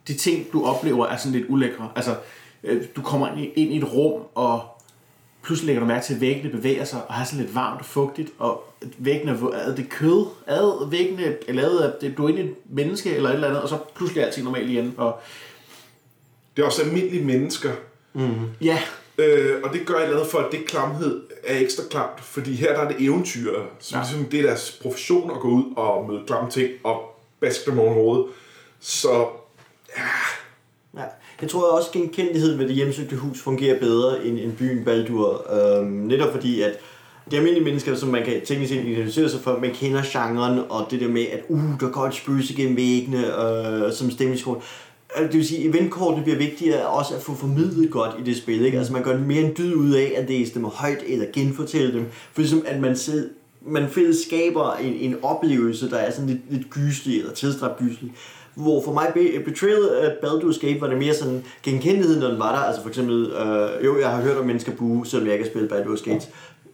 [0.08, 1.90] De ting, du oplever, er sådan lidt ulækre.
[1.96, 2.16] Altså,
[2.64, 4.64] øh, du kommer ind i, ind i et rum, og
[5.44, 7.86] pludselig lægger du mærke til, at væggene bevæger sig, og har sådan lidt varmt og
[7.86, 8.64] fugtigt, og
[8.98, 12.56] væggene er, det kød, er væggene er lavet af, det, du er inde i et
[12.70, 15.20] menneske eller et eller andet, og så pludselig er alting normalt igen, og
[16.56, 17.72] Det er også almindelige mennesker,
[18.62, 18.80] ja,
[19.18, 22.54] Øh, og det gør et eller andet for, at det klamhed er ekstra klamt, fordi
[22.54, 23.98] her der er det eventyr, som Ja.
[23.98, 24.04] ja.
[24.12, 27.02] ligesom det er deres profession at gå ud og møde klamme ting og
[27.40, 28.26] baske dem over hovedet.
[28.80, 29.26] Så
[30.96, 31.04] Ja.
[31.42, 35.54] Jeg tror også, at genkendeligheden ved det hjemsøgte hus fungerer bedre end, end byen Baldur.
[35.54, 36.80] Øhm, netop fordi, at
[37.26, 40.60] det er almindelige mennesker, som man kan teknisk set identificere sig for, man kender genren,
[40.70, 43.44] og det der med, at uh, der går et spøgelse gennem væggene,
[43.88, 44.64] øh, som stemmingskort.
[45.16, 48.66] Altså, det vil sige, eventkortene bliver vigtigere også at få formidlet godt i det spil.
[48.66, 48.78] Ikke?
[48.78, 52.06] Altså man gør mere en dyd ud af at læse dem højt eller genfortælle dem.
[52.34, 53.30] For ligesom at man selv
[53.68, 58.14] man fælles skaber en, en oplevelse, der er sådan lidt, lidt gyselig eller tilstræbt gyselig.
[58.56, 59.12] Hvor for mig,
[59.46, 62.60] Betrayal af Baldur's Gate var det mere sådan genkendelighed, når den var der.
[62.60, 65.52] Altså for eksempel, øh, jo, jeg har hørt om mennesker bue, selvom jeg ikke har
[65.52, 66.28] spillet Baldur's Gate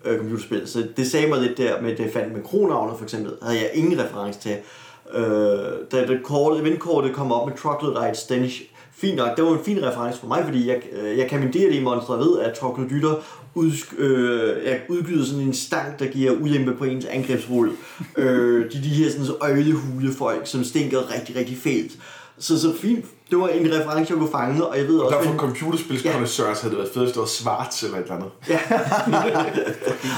[0.06, 0.62] øh, computerspil.
[0.66, 3.72] Så det sagde mig lidt der med, det fandt med Kronavner for eksempel, havde jeg
[3.74, 4.56] ingen reference til.
[5.14, 5.24] Øh,
[5.92, 8.62] da det kortet, eventkortet kom op med Troglodyte Stench,
[8.94, 11.52] fint nok, det var en fin reference for mig, fordi jeg, øh, jeg kan min
[11.70, 11.84] det i
[12.20, 13.16] ved, at troglodytter
[13.56, 17.72] ud, øh, jeg udgyder sådan en stang, der giver ulempe på ens angrebsrulle.
[18.18, 19.36] øh, de, de her sådan så
[20.14, 21.92] folk, som stinker rigtig, rigtig fælt.
[22.42, 25.16] Så, så fint, det var en reference, jeg kunne fange, og jeg ved også...
[25.18, 28.30] derfor men- computerspilskondensørs havde det været fedt, hvis det var svart eller et eller andet.
[28.50, 28.60] Ja.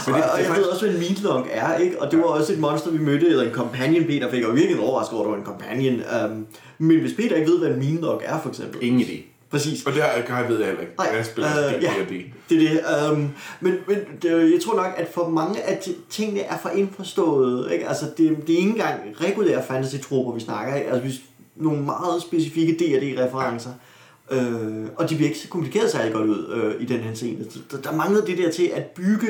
[0.13, 2.01] og, og jeg ved også, hvad en meatlog er, ikke?
[2.01, 4.79] Og det var også et monster, vi mødte, eller en companion, Peter fik, og virkelig
[4.79, 6.01] overrasket over, at det var en companion.
[6.31, 6.45] Um,
[6.77, 8.83] men hvis Peter ikke ved, hvad en meatlog er, for eksempel.
[8.83, 9.21] ingen idé.
[9.51, 9.85] Præcis.
[9.85, 10.93] Og det her jeg ved jeg heller ikke.
[10.97, 11.91] Nej, jeg spiller øh, ja.
[12.49, 13.11] Det er det.
[13.11, 13.29] Um,
[13.61, 17.71] men men det, jeg tror nok, at for mange af ti- tingene er for indforstået.
[17.71, 17.87] Ikke?
[17.87, 20.85] Altså, det, det er ikke engang regulære fantasy-tropper, vi snakker af.
[20.91, 21.21] Altså, vi,
[21.55, 23.69] nogle meget specifikke D&D-referencer.
[24.31, 27.45] Øh, og de bliver ikke så kompliceret særlig godt ud øh, i den her scene.
[27.71, 29.27] Der, der manglede det der til at bygge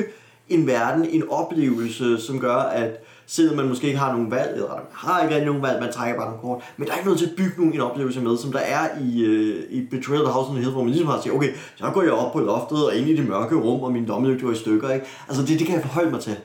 [0.48, 4.68] en verden, en oplevelse, som gør, at selvom man måske ikke har nogen valg, eller
[4.68, 7.06] man har ikke rigtig nogen valg, man trækker bare nogle kort, men der er ikke
[7.06, 10.22] noget til at bygge nogen en oplevelse med, som der er i, øh, i Betrayal
[10.22, 12.12] of the House on the Hill, hvor man ligesom har sagt, okay, så går jeg
[12.12, 14.90] op på loftet og ind i det mørke rum, og min lommelygte går i stykker,
[14.90, 15.06] ikke?
[15.28, 16.36] Altså det, det kan jeg forholde mig til.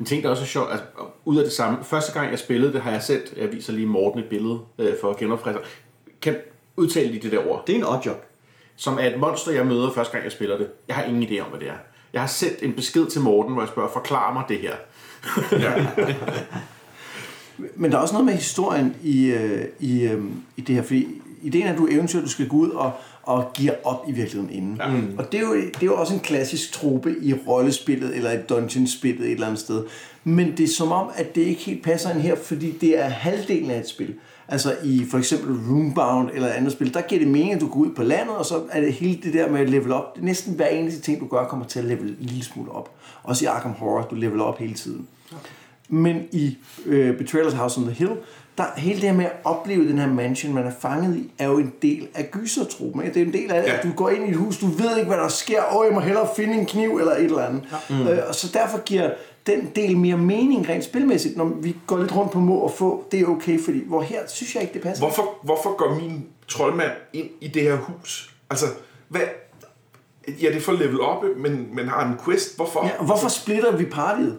[0.00, 0.86] En ting, der også er sjovt, altså,
[1.24, 1.84] ud af det samme.
[1.84, 4.94] Første gang, jeg spillede det, har jeg sendt, jeg viser lige Morten et billede øh,
[5.00, 5.62] for genopfrisker.
[6.22, 6.36] Kan
[6.76, 7.66] udtale lige det der ord?
[7.66, 8.24] Det er en oddjob.
[8.76, 10.68] Som er et monster, jeg møder første gang, jeg spiller det.
[10.88, 11.74] Jeg har ingen idé om, hvad det er.
[12.12, 14.74] Jeg har sendt en besked til Morten, hvor jeg spørger, forklar mig det her.
[17.76, 20.24] Men der er også noget med historien i, øh, i, øh,
[20.56, 22.92] i det her, fordi ideen er, at du eventyr, du skal gå ud og,
[23.30, 24.76] og giver op i virkeligheden inden.
[24.76, 24.84] Ja.
[25.18, 28.36] Og det er, jo, det er jo også en klassisk trope i rollespillet eller i
[28.48, 29.84] dungeon-spillet et eller andet sted.
[30.24, 33.08] Men det er som om, at det ikke helt passer ind her, fordi det er
[33.08, 34.14] halvdelen af et spil.
[34.48, 37.68] Altså i for eksempel Roombound eller et andet spil, der giver det mening, at du
[37.68, 40.14] går ud på landet, og så er det hele det der med at level op.
[40.14, 42.72] Det er næsten hver eneste ting, du gør, kommer til at level en lille smule
[42.72, 42.90] op.
[43.22, 45.06] Også i Arkham Horror, du leveler op hele tiden.
[45.88, 48.12] Men i øh, Betrayal House on the Hill,
[48.60, 51.46] der hele det her med at opleve den her mansion, man er fanget i, er
[51.46, 53.02] jo en del af gysertruppen.
[53.02, 53.14] Ikke?
[53.14, 53.76] Det er en del af det, Ja.
[53.76, 55.62] at du går ind i et hus, du ved ikke, hvad der sker.
[55.76, 57.62] Åh, jeg må hellere finde en kniv eller et eller andet.
[57.90, 57.94] Ja.
[57.96, 58.08] Mm.
[58.08, 59.10] Øh, og så derfor giver
[59.46, 63.04] den del mere mening rent spilmæssigt, når vi går lidt rundt på må og få,
[63.12, 65.04] det er okay, fordi hvor her synes jeg ikke, det passer.
[65.04, 68.34] Hvorfor, hvorfor går min troldmand ind i det her hus?
[68.50, 68.66] Altså,
[69.08, 69.20] hvad...
[70.42, 72.56] Ja, det er for level op, men, men har en quest.
[72.56, 72.86] Hvorfor?
[72.86, 74.38] Ja, og hvorfor splitter vi partiet?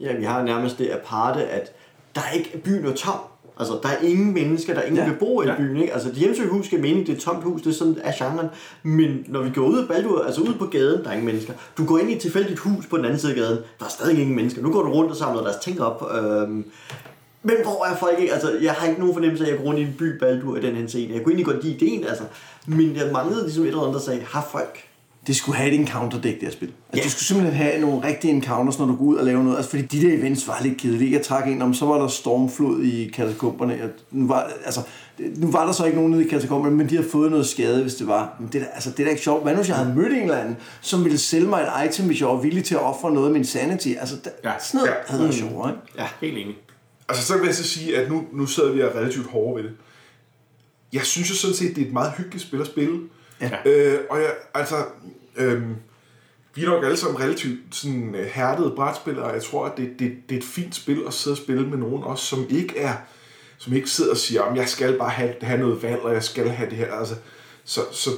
[0.00, 1.72] Ja, vi har nærmest det aparte, at
[2.14, 3.18] der er ikke byen er tom.
[3.58, 5.06] Altså, der er ingen mennesker, der er ingen Ja.
[5.06, 5.12] ja.
[5.12, 5.56] beboere i Ja.
[5.56, 5.92] byen, ikke?
[5.92, 8.14] Altså, det hjemsøgte hus skal mening, det er et tomt hus, det er sådan af
[8.18, 8.46] genren.
[8.82, 11.52] Men når vi går ud af Baldur, altså ud på gaden, der er ingen mennesker.
[11.78, 13.88] Du går ind i et tilfældigt hus på den anden side af gaden, der er
[13.90, 14.62] stadig ingen mennesker.
[14.62, 16.10] Nu går du rundt og samler deres ting op.
[16.14, 16.64] Øhm,
[17.42, 18.32] men hvor er folk ikke?
[18.32, 20.56] Altså, jeg har ikke nogen fornemmelse af, at jeg går rundt i en by Baldur
[20.56, 21.14] i den her scene.
[21.14, 22.24] Jeg kunne egentlig godt lide ideen, altså.
[22.66, 24.78] Men jeg manglede ligesom et eller andet, der sagde, har folk?
[25.26, 26.68] Det skulle have et encounter-dæk, det her spil.
[26.68, 27.02] Altså, Ja.
[27.04, 29.56] Du skulle simpelthen have nogle rigtige encounters, når du går ud og laver noget.
[29.56, 31.12] Altså, fordi de der events var lidt kedelige.
[31.12, 33.72] Jeg trak en om, så var der stormflod i katakomberne.
[33.74, 34.80] Jeg- Nu var, altså,
[35.36, 37.82] nu var der så ikke nogen nede i katakomberne, men de havde fået noget skade,
[37.82, 38.36] hvis det var.
[38.40, 39.42] Men det, er altså, det er da ikke sjovt.
[39.42, 42.06] Hvad nu, hvis jeg havde mødt en eller anden, som ville sælge mig et item,
[42.06, 43.88] hvis jeg var villig til at ofre noget af min sanity?
[44.00, 44.52] Altså, der, Ja.
[44.60, 44.94] sådan noget Ja.
[45.06, 45.82] havde været sjovere, ikke?
[45.98, 46.54] Ja, helt enig.
[47.08, 49.56] Altså, så vil jeg så sige, at nu, nu sidder vi og er relativt hårde
[49.56, 49.76] ved det.
[50.92, 53.00] Jeg synes jo sådan set, det er et meget hyggeligt spil at spille.
[53.40, 53.50] Ja.
[53.64, 54.84] Øh, og jeg, altså,
[55.36, 55.62] øh,
[56.54, 59.98] vi er nok alle sammen relativt sådan øh, hærdede brætspillere, og jeg tror, at det,
[59.98, 62.78] det, det er et fint spil at sidde og spille med nogen også, som ikke
[62.78, 62.94] er,
[63.58, 66.22] som ikke sidder og siger, om jeg skal bare have, have noget valg, og jeg
[66.22, 66.94] skal have det her.
[66.94, 67.14] Altså,
[67.64, 68.10] så, så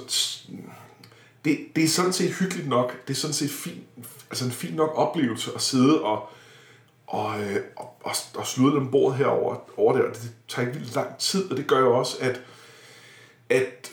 [1.45, 3.07] det, det er sådan set hyggeligt nok.
[3.09, 3.85] Det er sådan set fin,
[4.31, 6.29] altså en fin nok oplevelse at sidde og,
[7.07, 10.95] og, øh, og, og, og sludre dem bordet herover over det, det tager ikke vildt
[10.95, 12.41] lang tid, og det gør jo også, at,
[13.49, 13.93] at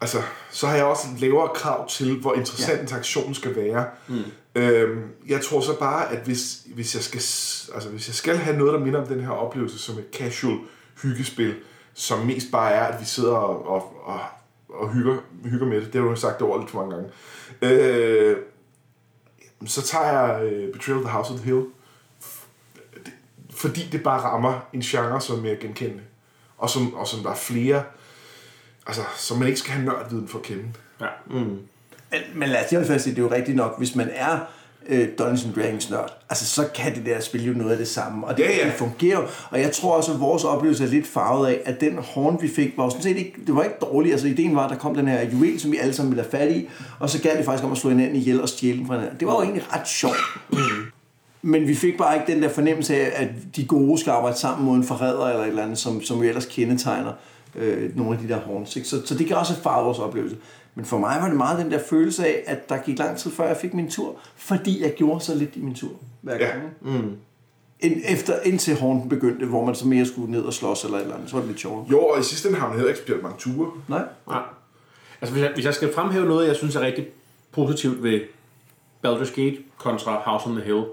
[0.00, 2.82] altså, så har jeg også lavere krav til, hvor interessant ja.
[2.82, 3.86] interaktionen skal være.
[4.08, 4.22] Mm.
[4.54, 7.18] Øhm, jeg tror så bare, at hvis, hvis, jeg skal,
[7.74, 10.58] altså, hvis jeg skal have noget, der minder om den her oplevelse som et casual
[11.02, 11.54] hyggespil,
[11.94, 14.20] som mest bare er, at vi sidder og, og, og,
[14.68, 17.10] og hygger, hygger med det, det har du jo sagt over lidt for mange gange,
[17.62, 18.36] øh,
[19.66, 21.64] så tager jeg øh, Betrayal of the House of the Hill,
[23.50, 26.02] fordi det bare rammer en genre, som er mere genkendende,
[26.58, 27.82] og som, og som der er flere,
[28.88, 30.64] altså, som man ikke skal have nørdviden for at kende.
[31.00, 31.06] Ja.
[31.30, 34.38] Men, men lad os lige fast i, det er jo rigtigt nok, hvis man er
[34.88, 38.26] øh, Dungeons Dragons nørd, altså så kan det der spil jo noget af det samme,
[38.26, 38.64] og det, Ja, ja.
[38.64, 39.18] det fungerer.
[39.50, 42.48] Og jeg tror også, at vores oplevelse er lidt farvet af, at den horn, vi
[42.48, 44.12] fik, var jo sådan set ikke, det var ikke dårligt.
[44.12, 46.30] Altså ideen var, at der kom den her juvel, som vi alle sammen ville have
[46.30, 46.68] fat i,
[46.98, 49.20] og så galt det faktisk om at slå hinanden ihjel og stjæle den fra hinanden.
[49.20, 50.16] Det var jo egentlig ret sjovt.
[51.42, 54.66] Men vi fik bare ikke den der fornemmelse af, at de gode skal arbejde sammen
[54.66, 57.12] mod en forræder eller et eller andet, som, som jo ellers kendetegner
[57.58, 58.76] øh, nogle af de der horns.
[58.76, 58.88] Ikke?
[58.88, 60.36] Så, så det kan også have farvet vores oplevelse.
[60.74, 63.30] Men for mig var det meget den der følelse af, at der gik lang tid
[63.30, 65.90] før jeg fik min tur, fordi jeg gjorde så lidt i min tur
[66.20, 66.46] hver Ja.
[66.46, 66.62] gang.
[66.82, 67.16] Mm.
[67.80, 71.02] Ind, efter, indtil hornen begyndte, hvor man så mere skulle ned og slås eller et
[71.02, 71.90] eller andet, så var det lidt sjovt.
[71.90, 73.70] Jo, og i sidste ende har man heller ikke spillet mange ture.
[73.88, 74.02] Nej?
[74.28, 74.42] Nej.
[75.20, 77.06] Altså, hvis jeg, hvis jeg skal fremhæve noget, jeg synes er rigtig
[77.52, 78.20] positivt ved
[79.06, 80.84] Baldur's Gate kontra House on the Hill,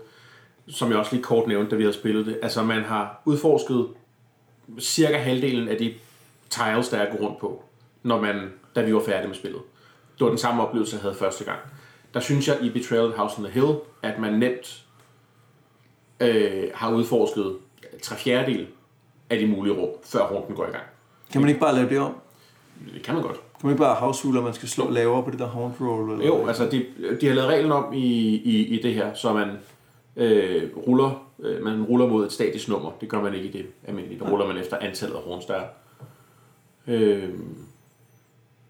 [0.67, 2.39] som jeg også lige kort nævnte, da vi havde spillet det.
[2.41, 3.87] Altså, man har udforsket
[4.79, 5.93] cirka halvdelen af de
[6.49, 7.63] tiles, der er at gå rundt på,
[8.03, 9.61] når man, da vi var færdige med spillet.
[10.19, 11.59] Det var den samme oplevelse, jeg havde første gang.
[12.13, 14.83] Der synes jeg i Betrayal at House on the Hill, at man nemt
[16.19, 17.57] øh, har udforsket
[18.01, 18.67] tre fjerdedel
[19.29, 20.83] af de mulige rum, før runden går i gang.
[21.31, 22.15] Kan man ikke bare lave det om?
[22.93, 23.35] Det kan man godt.
[23.35, 26.11] Kan man ikke bare house at man skal slå lavere på det der horn roll?
[26.11, 26.85] Eller Jo, altså de,
[27.21, 29.49] de har lavet reglen om i, i, i det her, så man
[30.15, 32.91] øh, ruller øh, man ruller mod et statisk nummer.
[33.01, 34.19] Det gør man ikke i det almindelige.
[34.19, 35.65] Der ruller man efter antallet af horns, der er.
[36.87, 37.29] Øh,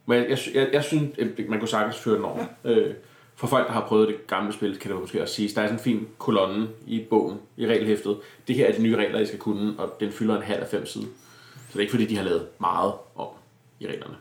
[0.05, 2.45] men jeg, jeg, jeg, synes, øh, man kunne sagtens føre den over.
[2.63, 2.69] Ja.
[2.69, 2.93] Øh,
[3.35, 5.65] for folk, der har prøvet det gamle spil, kan det måske også sige, der er
[5.65, 8.17] sådan en fin kolonne i bogen, i regelhæftet.
[8.47, 10.67] Det her er de nye regler, I skal kunne, og den fylder en halv af
[10.67, 11.03] fem side.
[11.03, 13.27] Så det er ikke fordi, de har lavet meget om
[13.79, 14.15] i reglerne.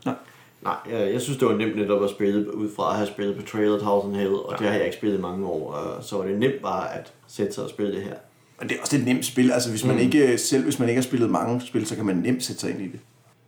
[0.62, 3.36] Nej, jeg, jeg synes, det var nemt netop at spille ud fra at have spillet
[3.36, 4.56] Betrayal at House and Hill, og ja.
[4.56, 7.12] det har jeg ikke spillet i mange år, og så var det nemt bare at
[7.26, 8.14] sætte sig og spille det her.
[8.58, 9.52] Og det er også et nemt spil.
[9.52, 12.16] Altså, hvis man ikke, selv hvis man ikke har spillet mange spil, så kan man
[12.16, 13.00] nemt sætte sig ind i det.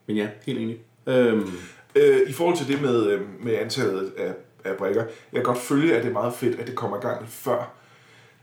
[0.07, 0.79] Men ja, helt enig.
[1.07, 1.53] Øhm,
[1.97, 4.35] Øh, I forhold til det med, øh, med antallet af,
[4.65, 7.01] af brækker, jeg kan godt følge, at det er meget fedt, at det kommer i
[7.01, 7.73] gang før.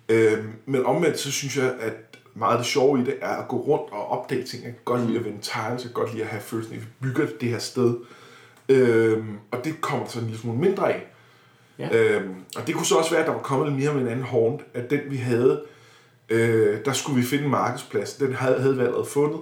[0.10, 1.94] Øh, men omvendt, så synes jeg, at
[2.34, 4.64] meget af det sjove i det er at gå rundt og opdage ting.
[4.64, 6.78] Jeg kan godt lide at vende tiles, jeg kan godt lide at have følelsen af,
[6.78, 7.96] at vi bygger det her sted.
[8.70, 11.08] Øh, og det kommer så en lille smule mindre af.
[11.80, 11.90] Ja.
[11.94, 14.08] Øhm, og det kunne så også være, at der var kommet lidt mere med en
[14.08, 15.64] anden horn, at den vi havde,
[16.30, 18.14] øh, der skulle vi finde en markedsplads.
[18.14, 19.40] Den havde, havde vi allerede fundet,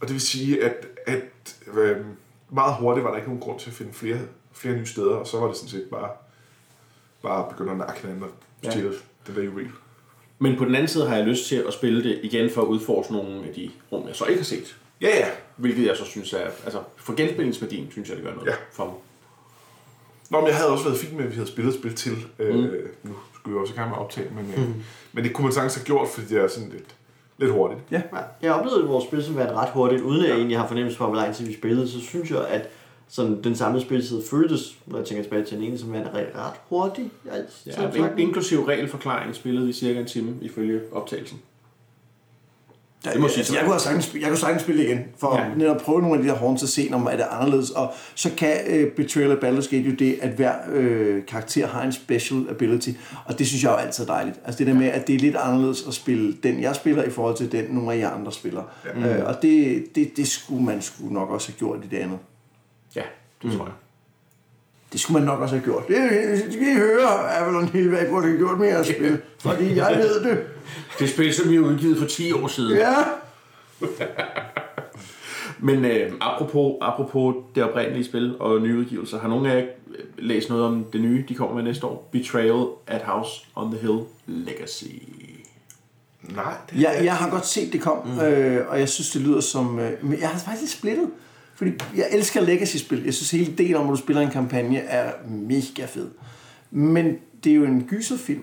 [0.00, 1.96] og det vil sige, at, at øh,
[2.50, 4.18] meget hurtigt var der ikke nogen grund til at finde flere,
[4.52, 6.08] flere nye steder, og så var det sådan set bare,
[7.22, 8.30] bare at begynde at nakke hinanden og
[8.64, 8.70] Ja.
[8.70, 8.92] stjæle
[9.26, 9.68] det der juvel.
[10.38, 12.66] Men på den anden side har jeg lyst til at spille det igen for at
[12.66, 14.76] udforske nogle af de rum, jeg så ikke har set.
[15.00, 15.28] Ja, ja.
[15.56, 16.50] Hvilket jeg så synes er...
[16.64, 18.54] Altså, for genspillingsværdien synes jeg, det gør noget Ja.
[18.72, 18.94] for mig.
[20.30, 22.16] Nå, men jeg havde også været fint med, at vi havde spillet spil til.
[22.38, 22.64] Øh,
[23.02, 24.68] Nu skulle jeg også i gang med at optage, men, øh,
[25.12, 26.94] men det kunne man sagtens have gjort, fordi det er sådan lidt,
[27.40, 27.80] lidt hurtigt.
[27.90, 28.02] Ja.
[28.12, 30.98] Ja, jeg oplevede vores spil som været ret hurtigt, uden at jeg egentlig har fornemmelse
[30.98, 32.68] for, hvor lang tid vi spillede, så synes jeg, at
[33.08, 36.26] sådan, den samlede spilletid føltes, når jeg tænker tilbage til den ene, som værende ret,
[36.36, 37.10] ret hurtig.
[37.24, 41.38] Jeg, Ja, in- inklusiv regelforklaring spillede vi cirka en time ifølge optagelsen.
[43.06, 43.52] Ja, Det må altså, siges.
[43.52, 45.54] jeg, kunne have sagtens, jeg kunne sagtens spille igen, for Ja.
[45.56, 47.70] netop at prøve nogle af de der horns og se, om er det anderledes.
[47.70, 51.82] Og så kan øh, Betrayal af Baldur's Gate jo det, at hver øh, karakter har
[51.82, 52.90] en special ability.
[53.24, 54.40] Og det synes jeg jo altid er dejligt.
[54.44, 57.10] Altså det der med, at det er lidt anderledes at spille den, jeg spiller, i
[57.10, 58.62] forhold til den, nogle af jer andre spiller.
[59.00, 59.18] Ja.
[59.18, 62.18] Øh, og det, det, det skulle man skulle nok også have gjort i det andet.
[62.96, 63.02] Ja,
[63.42, 63.74] det tror jeg.
[64.92, 65.88] Det skulle man nok også have gjort.
[65.88, 70.24] Det skal I høre, Avalon Hillvag burde have gjort mere at spille, fordi jeg ved
[70.30, 70.38] det.
[70.98, 72.76] Det spil, som vi har udgivet for 10 år siden.
[72.76, 72.94] Ja.
[75.62, 80.04] Men øh, apropos, apropos det oprindelige spil og nye udgivelser, har nogen af jer øh,
[80.18, 82.08] læst noget om det nye, de kommer med næste år?
[82.12, 84.84] Betrayal at House on the Hill Legacy.
[86.22, 88.20] Nej, det Jeg, jeg har godt set det kom, mm.
[88.20, 89.78] øh, og jeg synes, det lyder som...
[89.78, 91.10] Øh, men jeg har faktisk lidt splittet.
[91.54, 93.04] Fordi jeg elsker Legacy-spil.
[93.04, 96.08] Jeg synes, hele ideen om, at du spiller en kampagne, er mega fed.
[96.70, 98.42] Men det er jo en gyserfilm.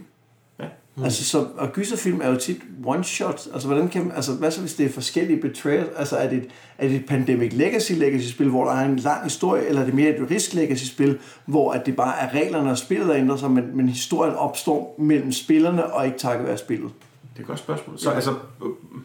[0.98, 1.04] Mm.
[1.04, 3.54] Altså, så, og gyserfilm er jo tit one-shot.
[3.54, 5.90] Altså, hvordan kan, altså, hvad så hvis det er forskellige betrayals?
[5.98, 9.24] Altså, er det, et, er det et Pandemic Legacy Legacy-spil, hvor der er en lang
[9.24, 12.78] historie, eller er det mere et Risk Legacy-spil, hvor at det bare er reglerne og
[12.78, 16.92] spillet, der ændrer sig, men, men historien opstår mellem spillerne og ikke takket være spillet?
[17.34, 18.00] Det er et godt spørgsmål.
[18.00, 18.34] Så altså,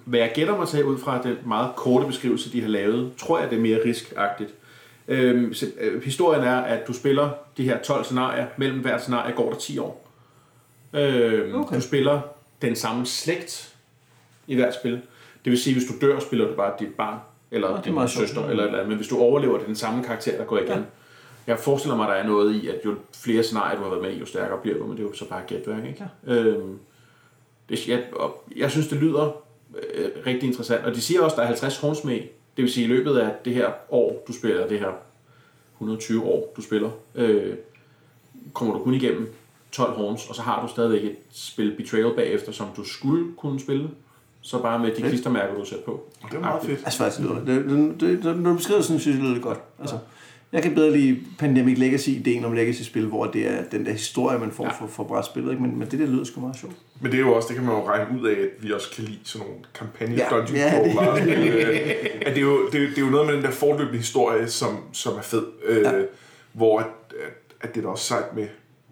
[0.04, 3.38] hvad jeg gætter mig til ud fra den meget korte beskrivelse, de har lavet, tror
[3.38, 4.54] jeg, det er mere riskagtigt.
[5.08, 8.46] Øhm, så, øh, historien er, at du spiller de her 12 scenarier.
[8.56, 10.01] Mellem hvert scenarie går der 10 år.
[10.92, 11.76] Øhm, okay.
[11.76, 12.20] Du spiller
[12.62, 13.74] den samme slægt
[14.46, 14.92] i hvert spil.
[15.44, 17.18] Det vil sige, hvis du dør, spiller du bare dit barn,
[17.50, 18.28] eller er din meget sjovt.
[18.28, 18.88] søster, eller, eller andet.
[18.88, 20.68] Men hvis du overlever, det er den samme karakter, der går igen.
[20.68, 20.82] Ja.
[21.46, 24.02] Jeg forestiller mig, at der er noget i, at jo flere scenarier, du har været
[24.02, 26.04] med i, jo stærkere bliver du, men det er jo så bare gætværk, ikke?
[26.26, 26.34] Ja.
[26.34, 26.78] Øhm,
[27.68, 29.42] det, jeg, og jeg synes, det lyder
[29.94, 30.84] øh, rigtig interessant.
[30.84, 32.20] Og de siger også, at der er 50 horns med.
[32.56, 34.90] Det vil sige, at i løbet af det her år, du spiller, det her
[35.74, 37.54] 120 år, du spiller, øh,
[38.52, 39.34] kommer du kun igennem
[39.72, 43.60] 12 horns, og så har du stadigvæk et spil Betrayal bagefter, som du skulle kunne
[43.60, 43.88] spille,
[44.42, 46.04] så bare med de klistermærker, du sætter på.
[46.30, 46.78] Det er meget fedt.
[46.84, 47.46] Altså faktisk lyder det.
[47.46, 49.58] det, det, det når du beskriver det sådan, synes jeg, det lyder det godt.
[49.80, 49.98] Altså,
[50.52, 54.50] jeg kan bedre lide Pandemic Legacy-ideen om Legacy-spil, hvor det er den der historie, man
[54.50, 54.70] får ja.
[54.70, 55.62] for, for brætspillet, ikke?
[55.62, 56.74] Men, men det der lyder sgu meget sjovt.
[57.00, 58.90] Men det er jo også, det kan man jo regne ud af, at vi også
[58.96, 60.26] kan lide sådan nogle kampagne Ja.
[60.30, 61.36] dungeon Ja, det-.
[61.38, 63.98] Øh, at det, er jo, det, er, det er jo noget med den der forløbende
[63.98, 65.44] historie, som, som er fed.
[65.64, 65.92] Øh, Ja.
[66.52, 68.46] Hvor at, at, at det er da også sejt med,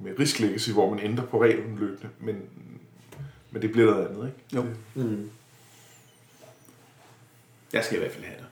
[0.05, 2.09] med Risk Legacy, hvor man ændrer på reglerne løbende.
[2.21, 2.37] Men,
[3.51, 4.57] men det bliver noget andet, ikke?
[4.57, 4.65] Jo.
[7.73, 8.47] Jeg skal i hvert fald have det.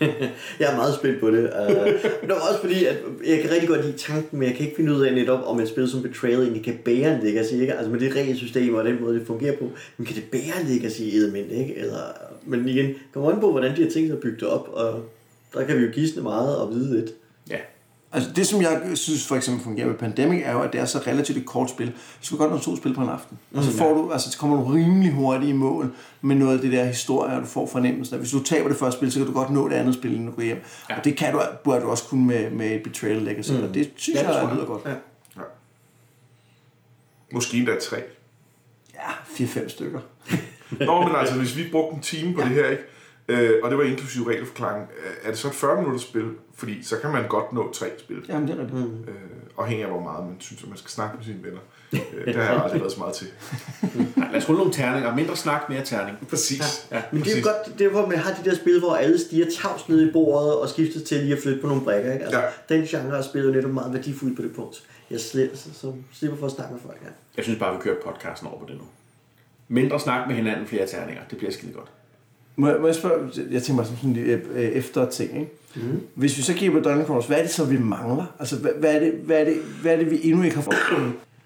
[0.60, 1.50] Jeg er meget spændt på det.
[1.60, 1.76] Uh,
[2.20, 2.96] men det var også fordi, at
[3.26, 5.60] jeg kan rigtig godt lide tanken, men jeg kan ikke finde ud af netop, om
[5.60, 7.52] et spil som Betrayal egentlig kan bære en legacy.
[7.52, 7.74] Ikke?
[7.74, 9.70] Altså med det regelsystem og den måde, det fungerer på.
[9.96, 11.76] Men kan det bære en legacy i element, ikke?
[11.76, 12.00] Eller,
[12.46, 14.68] men igen, kommer an på, hvordan de har tænkt sig at bygge det op.
[14.72, 15.04] Og
[15.54, 17.10] der kan vi jo gisne meget og vide lidt.
[18.12, 20.84] Altså det, som jeg synes for eksempel fungerer med Pandemic, er jo, at det er
[20.84, 21.92] så relativt et kort spil.
[22.20, 23.38] Så kan godt nå to spil på en aften.
[23.54, 26.60] Og så, får du, altså, så kommer du rimelig hurtigt i mål med noget af
[26.60, 29.18] det der historie, og du får fornemmelsen af, hvis du taber det første spil, så
[29.18, 30.62] kan du godt nå det andet spil, inden du går hjem.
[30.90, 30.98] Ja.
[30.98, 33.62] Og det kan du, burde du også kunne med, med et Betrayal Legacy, mm.
[33.62, 34.56] og det synes Ja, det tror jeg jeg.
[34.56, 34.82] lyder godt.
[34.84, 34.90] Ja.
[35.36, 35.42] Ja.
[37.32, 37.96] Måske endda tre.
[38.94, 40.00] Ja, 4-5 stykker.
[40.70, 42.48] Nå, men altså, hvis vi brugte en time på ja.
[42.48, 42.82] det her, ikke?
[43.28, 46.30] Øh, og det var inklusiv regelforklaring, øh, er det så et 40 minutters spil?
[46.54, 48.24] Fordi så kan man godt nå tre spil.
[48.28, 49.08] Jamen, det er rigtigt.
[49.08, 49.14] Øh,
[49.58, 51.58] afhængig af, hvor meget man synes, at man skal snakke med sine venner.
[51.92, 53.26] Øh, det har jeg aldrig været så meget til.
[54.16, 55.14] Nej, lad os rulle nogle terninger.
[55.14, 56.28] Mindre snak, mere terning.
[56.28, 56.88] Præcis.
[56.90, 57.02] Ja.
[57.12, 57.44] Men det er jo Præcis.
[57.66, 60.12] godt, det er hvor man har de der spil, hvor alle stiger tavs ned i
[60.12, 62.12] bordet og skifter til lige at flytte på nogle brækker.
[62.12, 62.24] Ikke?
[62.24, 62.76] Altså, Ja.
[62.76, 64.82] Den genre er spillet netop meget værdifuld på det punkt.
[65.10, 66.98] Jeg slipper, så, så slipper for at snakke med folk.
[67.04, 67.08] Ja.
[67.36, 68.82] Jeg synes bare, vi kører podcasten over på det nu.
[69.68, 71.22] Mindre snak med hinanden, flere terninger.
[71.30, 71.90] Det bliver skide godt.
[72.60, 75.30] Må, jeg- må jeg spørge, jeg tænker mig som sådan en øh, øh, efter ting,
[75.40, 75.52] ikke?
[75.76, 76.00] Mm.
[76.14, 78.34] Hvis vi så kigger på Dungeon Crawlers, hvad er det så, vi mangler?
[78.38, 80.62] Altså, hvad, hvad, er det, hvad, er det, hvad er det, vi endnu ikke har
[80.62, 80.76] fået?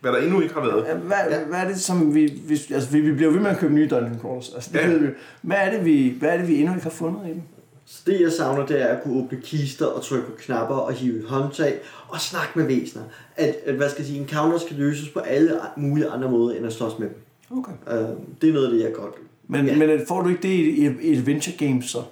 [0.01, 0.85] Hvad der endnu ikke har været.
[0.97, 1.45] Hvad, ja.
[1.45, 2.41] hvad er det, som vi...
[2.47, 4.51] Hvis, altså, vi, vi bliver ved med at købe nye Dungeon Crawlers.
[4.55, 4.87] Altså, det Ja.
[4.89, 5.07] ved vi.
[5.43, 7.43] Hvad er, det, vi, hvad er det, vi endnu ikke har fundet i dem?
[7.87, 10.93] Så det jeg savner, det er at kunne åbne kister og trykke på knapper og
[10.93, 13.03] hive håndtag og snakke med væsener.
[13.37, 16.67] At, at hvad skal jeg sige, encounters kan løses på alle mulige andre måder end
[16.67, 17.17] at slås med dem.
[17.59, 17.73] Okay.
[18.03, 18.09] Uh,
[18.41, 19.15] det er noget af det, jeg godt
[19.53, 19.73] Men, Ja.
[19.73, 19.79] ja.
[19.79, 22.03] men får du ikke det i, i, i Adventure Games så?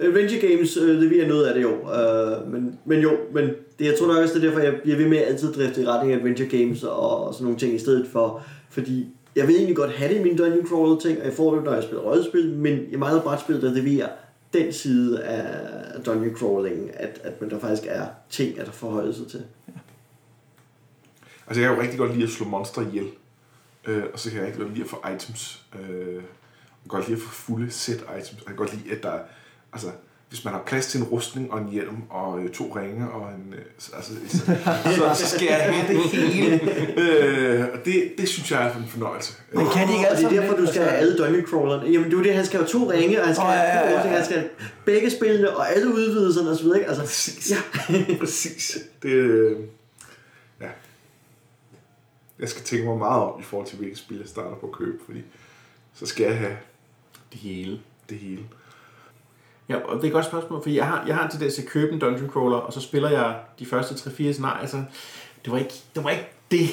[0.00, 3.44] Adventure Games øh, leverer noget af det jo, øh, men, men jo, men
[3.78, 5.82] det, jeg tror nok også, det er derfor, jeg bliver ved med at altid drifte
[5.82, 9.06] i retning af Adventure Games og, og sådan nogle ting i stedet for, fordi
[9.36, 11.64] jeg vil egentlig godt have det i min Dungeon Crawler ting, og jeg får det,
[11.64, 14.08] når jeg spiller rollespil, men jeg mangler brætspil, der leverer
[14.52, 15.46] den side af
[16.06, 19.42] Dungeon Crawling, at, at man der faktisk er ting, at forholde sig til.
[21.46, 23.06] Altså, jeg kan jo rigtig godt lide at slå monster ihjel.
[23.86, 25.62] Øh, og så kan jeg rigtig godt lide at få items.
[25.74, 26.22] Øh,
[26.90, 28.32] kan godt lide at få fulde set items.
[28.32, 29.22] Jeg kan godt lide, at der er-
[29.72, 29.86] altså,
[30.28, 33.28] hvis man har plads til en rustning og en hjelm og øh, to ringe og
[33.32, 33.54] en...
[33.54, 34.38] Øh, så- altså, så,
[34.96, 36.60] så, så skal jeg have det hele.
[37.00, 39.32] Øh, og det, det synes jeg er en fornøjelse.
[39.52, 41.90] Men kan de ikke alle det er derfor, du skal have alle Dungeon Crawlerne.
[41.90, 43.62] Jamen, det er jo det, han skal have to ringe, og han skal Åh, have
[43.62, 44.08] ja, ja, ja.
[44.16, 44.50] han skal have
[44.84, 46.66] begge spillene, og alle udvidelserne osv.
[46.76, 46.86] Ikke?
[46.86, 47.50] Altså, Præcis.
[47.50, 47.56] ja.
[48.20, 48.78] Præcis.
[49.02, 49.56] Det, øh,
[50.60, 50.68] ja.
[52.38, 54.72] Jeg skal tænke mig meget om i forhold til, hvilke spil jeg starter på at
[54.72, 55.20] købe, fordi
[55.94, 56.56] så skal jeg have
[57.32, 57.80] Det hele.
[58.10, 58.42] det hele.
[59.68, 61.62] Ja, og det er et godt spørgsmål, for jeg har, jeg har en tendens til
[61.62, 64.82] at købe en dungeon crawler, og så spiller jeg de første 3-4 scenarier, altså,
[65.44, 66.68] det var, ikke, det var ikke det,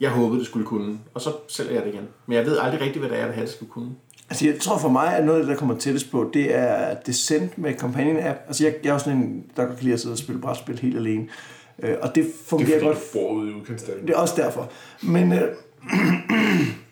[0.00, 0.98] jeg håbede, det skulle kunne.
[1.14, 2.08] Og så sælger jeg det igen.
[2.26, 3.90] Men jeg ved aldrig rigtigt, hvad det er, jeg vil have, det skulle kunne.
[4.30, 6.94] Altså, jeg tror for mig, at noget af det, der kommer tættest på, det er
[7.06, 8.38] Descent med Companion App.
[8.46, 10.78] Altså, jeg, jeg er jo sådan en, der kan lide at sidde og spille brætspil
[10.78, 11.28] helt alene.
[11.82, 12.96] Øh, og det Det er fungerer godt.
[12.96, 14.06] du bor ude i udkantsdanmark.
[14.06, 14.70] Det er også derfor.
[15.02, 15.48] Men, øh,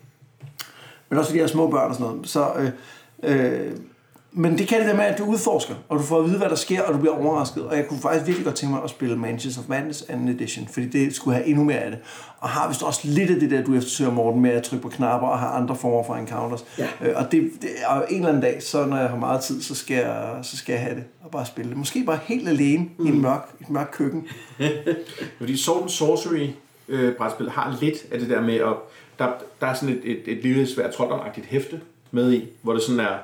[1.16, 2.28] men også fordi jeg har små børn og sådan noget.
[2.28, 2.70] Så, øh,
[3.22, 3.72] øh,
[4.32, 6.48] men det kan det der med, at du udforsker, og du får at vide, hvad
[6.48, 7.66] der sker, og du bliver overrasket.
[7.66, 10.14] Og jeg kunne faktisk virkelig godt tænke mig at spille Mansions of Madness 2.
[10.14, 12.00] edition, fordi det skulle have endnu mere af det.
[12.38, 14.88] Og har vist også lidt af det der, du eftersøger, Morten, med at trykke på
[14.88, 16.64] knapper og have andre former for encounters.
[16.78, 16.88] Ja.
[17.00, 19.62] Øh, og det, det, og en eller anden dag, så når jeg har meget tid,
[19.62, 21.78] så skal jeg, så skal jeg have det og bare spille det.
[21.78, 23.06] Måske bare helt alene mm.
[23.06, 24.26] i en mørk, et mørk køkken.
[25.38, 26.48] Fordi Sword Sorcery
[26.88, 28.74] øh, brætspil har lidt af det der med at...
[29.18, 32.82] Der, der er sådan et, et, et lille svært trolddomagtigt hæfte med i, hvor det
[32.82, 33.18] sådan er...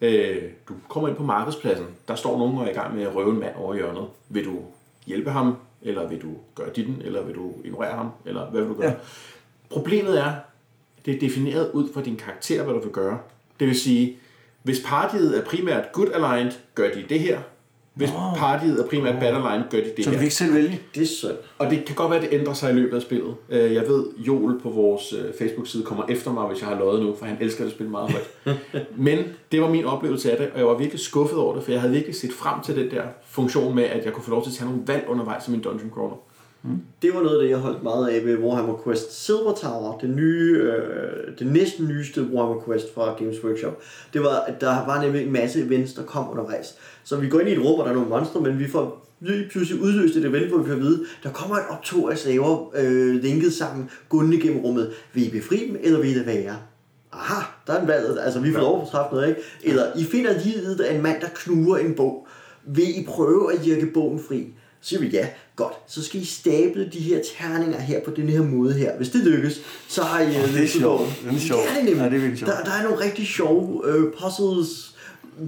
[0.00, 1.86] Øh, du kommer ind på markedspladsen.
[2.08, 4.06] Der står nogen og er i gang med at røve en mand over i hjørnet.
[4.28, 4.58] Vil du
[5.06, 8.70] hjælpe ham, eller vil du gøre ditten, eller vil du ignorere ham, eller hvad vil
[8.70, 8.90] du gøre?
[8.90, 8.96] Ja.
[9.70, 10.32] Problemet er,
[11.06, 13.18] det er defineret ud fra din karakter, hvad du vil gøre.
[13.60, 14.16] Det vil sige,
[14.62, 17.40] hvis partiet er primært good aligned, gør de det her.
[17.94, 20.16] Hvis partiet er primært aligned, gør de det Så du her.
[20.16, 20.80] kan ikke selv vælge?
[20.94, 21.30] Det er synd.
[21.58, 23.34] Og det kan godt være, at det ændrer sig i løbet af spillet.
[23.50, 27.02] Øh, Jeg ved, Joel på vores øh, Facebook-side kommer efter mig, hvis jeg har løjet
[27.02, 28.58] nu, for han elsker at spille meget højt.
[28.96, 29.18] Men
[29.52, 31.80] det var min oplevelse af det, og jeg var virkelig skuffet over det, for jeg
[31.80, 34.50] havde virkelig set frem til den der funktion med, at jeg kunne få lov til
[34.50, 36.16] at tage nogle valg undervejs i min dungeon crawler.
[37.02, 40.10] Det var noget af det, jeg holdt meget af ved Warhammer Quest Silver Tower, det
[40.10, 43.82] nye, øh, det næsten nyeste Warhammer Quest fra Games Workshop.
[44.12, 46.74] Det var, at der var nemlig en masse events, der kom undervejs.
[47.04, 49.06] Så vi går ind i et rum, og der er nogle monstre, men vi får
[49.20, 52.72] lige pludselig udløst et event, hvor vi kan vide, der kommer et optog af slaver
[52.76, 54.92] øh, linket sammen, gående gennem rummet.
[55.12, 56.56] Vil I befri dem, eller vil I det være?
[57.12, 58.18] Aha, der er en valg.
[58.20, 59.40] Altså, vi får lov at træffe noget, ikke?
[59.64, 62.26] Eller, I finder livet af en mand, der knuger en bog.
[62.66, 64.54] Vil I prøve at jirke bogen fri?
[64.80, 65.74] Så siger vi ja, godt.
[65.86, 68.96] Så skal I stable de her terninger her på den her måde her.
[68.96, 70.26] Hvis det lykkes, så har I...
[70.26, 71.08] øh, det er sjovt.
[71.24, 71.62] Det er sjovt.
[71.62, 72.02] Det er det nemlig.
[72.02, 72.52] Ja, det er virkelig sjovt.
[72.52, 74.96] Der, der er nogle rigtig sjove øh, puzzles,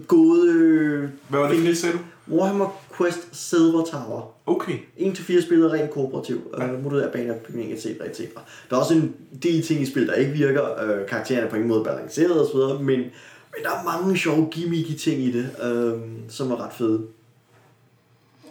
[0.07, 0.53] gode...
[0.53, 1.99] Øh, Hvad var det for du?
[2.29, 4.35] Warhammer Quest Silver Tower.
[4.47, 4.79] Okay.
[4.99, 6.73] 1-4 spillere rent kooperativ, ja.
[6.73, 7.87] øh, modulær baneopbygning, etc.
[7.87, 8.21] etc.
[8.71, 10.83] Der er også en del ting i spil, der ikke virker.
[10.83, 14.97] Øh, karaktererne er på ingen måde balanceret osv., men, men der er mange sjove gimmicky
[14.99, 17.07] ting i det, øh, som er ret fede.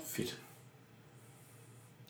[0.07, 0.37] Fedt.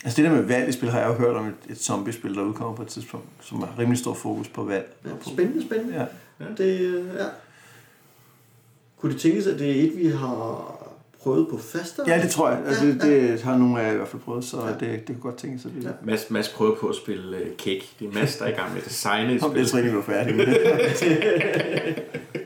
[0.05, 2.35] Altså det der med valg i spil, har jeg jo hørt om et, et zombie-spil,
[2.35, 4.93] der udkommer på et tidspunkt, som har rimelig stor fokus på valg.
[5.05, 6.07] Ja, på, spændende, spændende.
[6.39, 6.45] Ja.
[6.57, 7.25] Det, øh, ja.
[8.99, 10.71] Kunne det tænkes, at det er et, vi har
[11.23, 12.03] prøvet på faster?
[12.07, 12.59] ja, det tror jeg.
[12.67, 15.19] Altså, det, det har nogle af jer i hvert fald prøvet, så det, det kunne
[15.19, 15.71] godt tænke sig.
[15.75, 15.89] Det, ja.
[16.03, 17.89] Mads, Mads prøver på at spille uh, cake.
[17.99, 19.79] Det er Mads, der er i gang med at designe et Om det spil.
[19.79, 20.57] er ikke var færdig med det.
[22.35, 22.41] ja.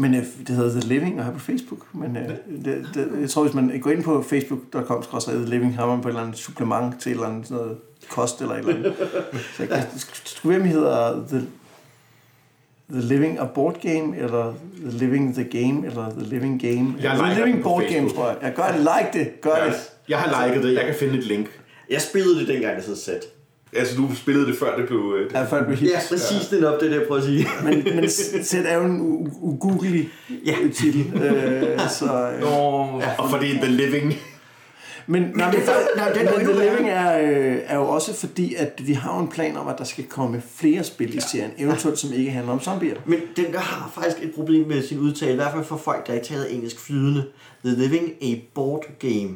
[0.00, 1.94] Men øh, det hedder The Living og her på Facebook.
[1.94, 2.28] Men øh,
[2.64, 6.08] det, det, jeg tror, hvis man går ind på facebook.com The Living, har man på
[6.08, 7.78] et eller andet supplement til et eller andet sådan noget
[8.08, 8.94] kost eller et eller andet.
[9.56, 9.82] Så jeg kan,
[10.24, 11.42] skulle I hedder The,
[12.90, 16.94] The Living a Board Game, eller The Living the Game, eller The Living Game.
[17.02, 18.36] Jeg The Living Board Game, tror jeg.
[18.42, 18.80] Jeg gør det.
[18.80, 19.40] Like det.
[19.40, 19.74] Gør det.
[20.08, 20.74] Jeg har liket det.
[20.74, 21.46] Jeg kan finde et link.
[21.90, 23.24] Jeg spillede det dengang, det hed sæt.
[23.72, 25.14] Altså, du spillede det før det blev...
[25.18, 25.90] øh, Ja, før det blev hit.
[25.90, 27.46] Ja, præcis det er op, det er det, jeg prøver at sige.
[27.64, 28.10] Men, men
[28.44, 29.00] Sæt er jo en
[29.40, 30.08] ugoogelig
[30.46, 30.54] Ja.
[30.74, 31.22] titel.
[31.22, 32.40] Øh, så, øh.
[32.40, 32.48] Nå,
[33.18, 34.14] Og fordi The Living...
[35.06, 35.60] Men, nej, men,
[35.96, 36.70] nej, den er men The.
[36.70, 39.84] Living er, øh, er jo også fordi, at de har en plan om, at der
[39.84, 42.94] skal komme flere spil i serien, eventuelt som ikke handler om zombier.
[43.06, 46.06] Men den der har faktisk et problem med sin udtale, i hvert fald for folk,
[46.06, 47.24] der ikke taler engelsk flydende.
[47.64, 49.30] The Living a Board Game.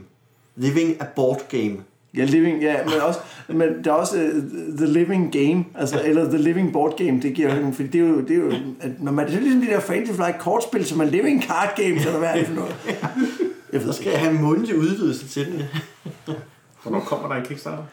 [0.57, 1.77] Living a Board Game.
[2.17, 6.25] Ja, Living, ja, men, også, men der er også uh, The Living Game, altså, eller
[6.25, 8.91] The Living Board Game, det giver jo fordi det er jo, det er jo at
[9.03, 12.07] når man, det er ligesom de der Fantasy Flight kortspil, som er Living Card Games,
[12.07, 12.77] eller hvad er det for noget?
[13.73, 15.63] Jeg ved Så skal jeg have en mundtlig udvidelse til den.
[16.83, 17.85] Hvornår kommer der en Kickstarter?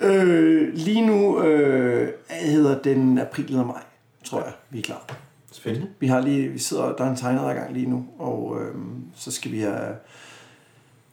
[0.00, 3.82] Øh, lige nu øh, hedder den april eller maj,
[4.24, 5.16] tror jeg, vi er klar.
[5.52, 5.88] Spændende.
[6.00, 8.74] Vi har lige, vi sidder, der er en tegner i gang lige nu, og øh,
[9.16, 9.94] så skal vi have,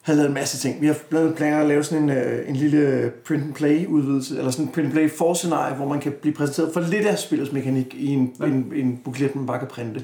[0.02, 0.82] have lavet en masse ting.
[0.82, 3.86] Vi har blandt andet planer at lave sådan en, øh, en lille print and play
[3.88, 6.80] udvidelse, eller sådan en print and play for scenarie, hvor man kan blive præsenteret for
[6.80, 8.46] lidt af spillets mekanik i en, ja.
[8.46, 10.04] en, en buklet, man bare kan printe.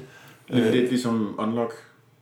[0.50, 1.72] Øh, lidt ligesom Unlock,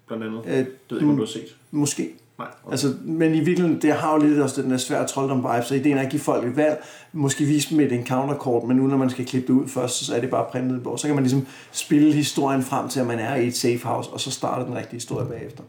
[0.07, 0.41] blandt andet.
[0.47, 1.57] Øh, Det ved jeg ikke, om du har set.
[1.71, 2.11] Måske.
[2.39, 2.49] Nej.
[2.65, 2.73] Okay.
[2.73, 5.75] Altså, men i virkeligheden, det har jo lidt også den der svære trolddom vibe, så
[5.75, 8.97] ideen er at give folk et valg, måske vise dem et encounter-kort, men nu når
[8.97, 10.97] man skal klippe det ud først, så er det bare printet på.
[10.97, 14.11] Så kan man ligesom spille historien frem til, at man er i et safe house,
[14.11, 15.63] og så starter den rigtige historie bagefter.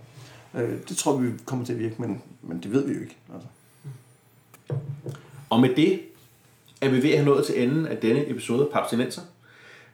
[0.57, 3.17] Øh, det tror vi kommer til at virke, men, men det ved vi jo ikke.
[3.33, 3.47] Altså.
[5.49, 6.01] Og med det
[6.81, 9.21] er vi ved at have nået til enden af denne episode af Papstinenser.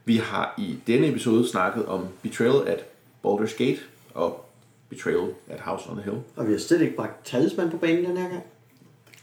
[0.05, 2.86] Vi har i denne episode snakket om Betrayal at
[3.26, 3.80] Baldur's Gate
[4.14, 4.45] og
[4.89, 6.18] Betrayal at House on the Hill.
[6.36, 8.43] Og vi har slet ikke bragt talisman på banen den her gang.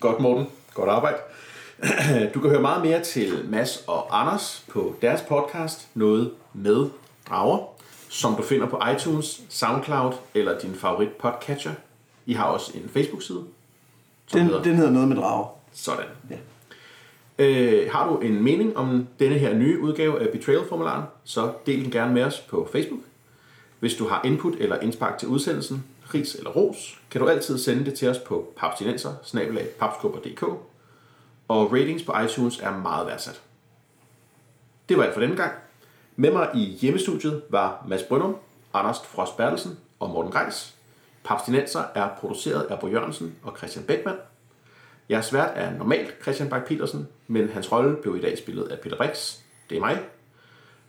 [0.01, 0.47] Godt, Morten.
[0.75, 1.19] Godt arbejde.
[2.35, 6.87] Du kan høre meget mere til Mads og Anders på deres podcast, Noget med
[7.29, 7.80] Drager,
[8.11, 11.73] som du finder på iTunes, Soundcloud eller din favorit podcatcher.
[12.27, 13.45] I har også en Facebook-side.
[14.33, 15.47] Den, hedder den hedder noget med drager.
[15.73, 16.07] Sådan.
[16.31, 16.37] Ja.
[17.39, 21.91] Øh, har du en mening om denne her nye udgave af Betrayal-formularen, så del den
[21.91, 23.01] gerne med os på Facebook.
[23.81, 25.85] Hvis du har input eller indspark til udsendelsen,
[26.15, 29.11] ris eller ros, kan du altid sende det til os på papstinenser
[31.49, 33.41] og ratings på iTunes er meget værdsat.
[34.89, 35.53] Det var alt for denne gang.
[36.21, 38.37] Med mig i hjemmestudiet var Mads Brøndum,
[38.75, 40.75] Anders Frost Bertelsen og Morten Greis.
[41.25, 44.19] Papstinenser er produceret af Bo Jørgensen og Christian Beckmann.
[45.11, 48.81] Jeres vært er normalt Christian Bak petersen men hans rolle blev i dag spillet af
[48.81, 49.39] Peter Brix.
[49.71, 50.01] Det er mig.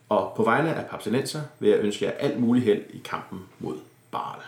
[0.10, 3.76] Og på vegne af Papstinenser vil jeg ønske jer alt muligt held i kampen mod
[4.12, 4.42] Barl.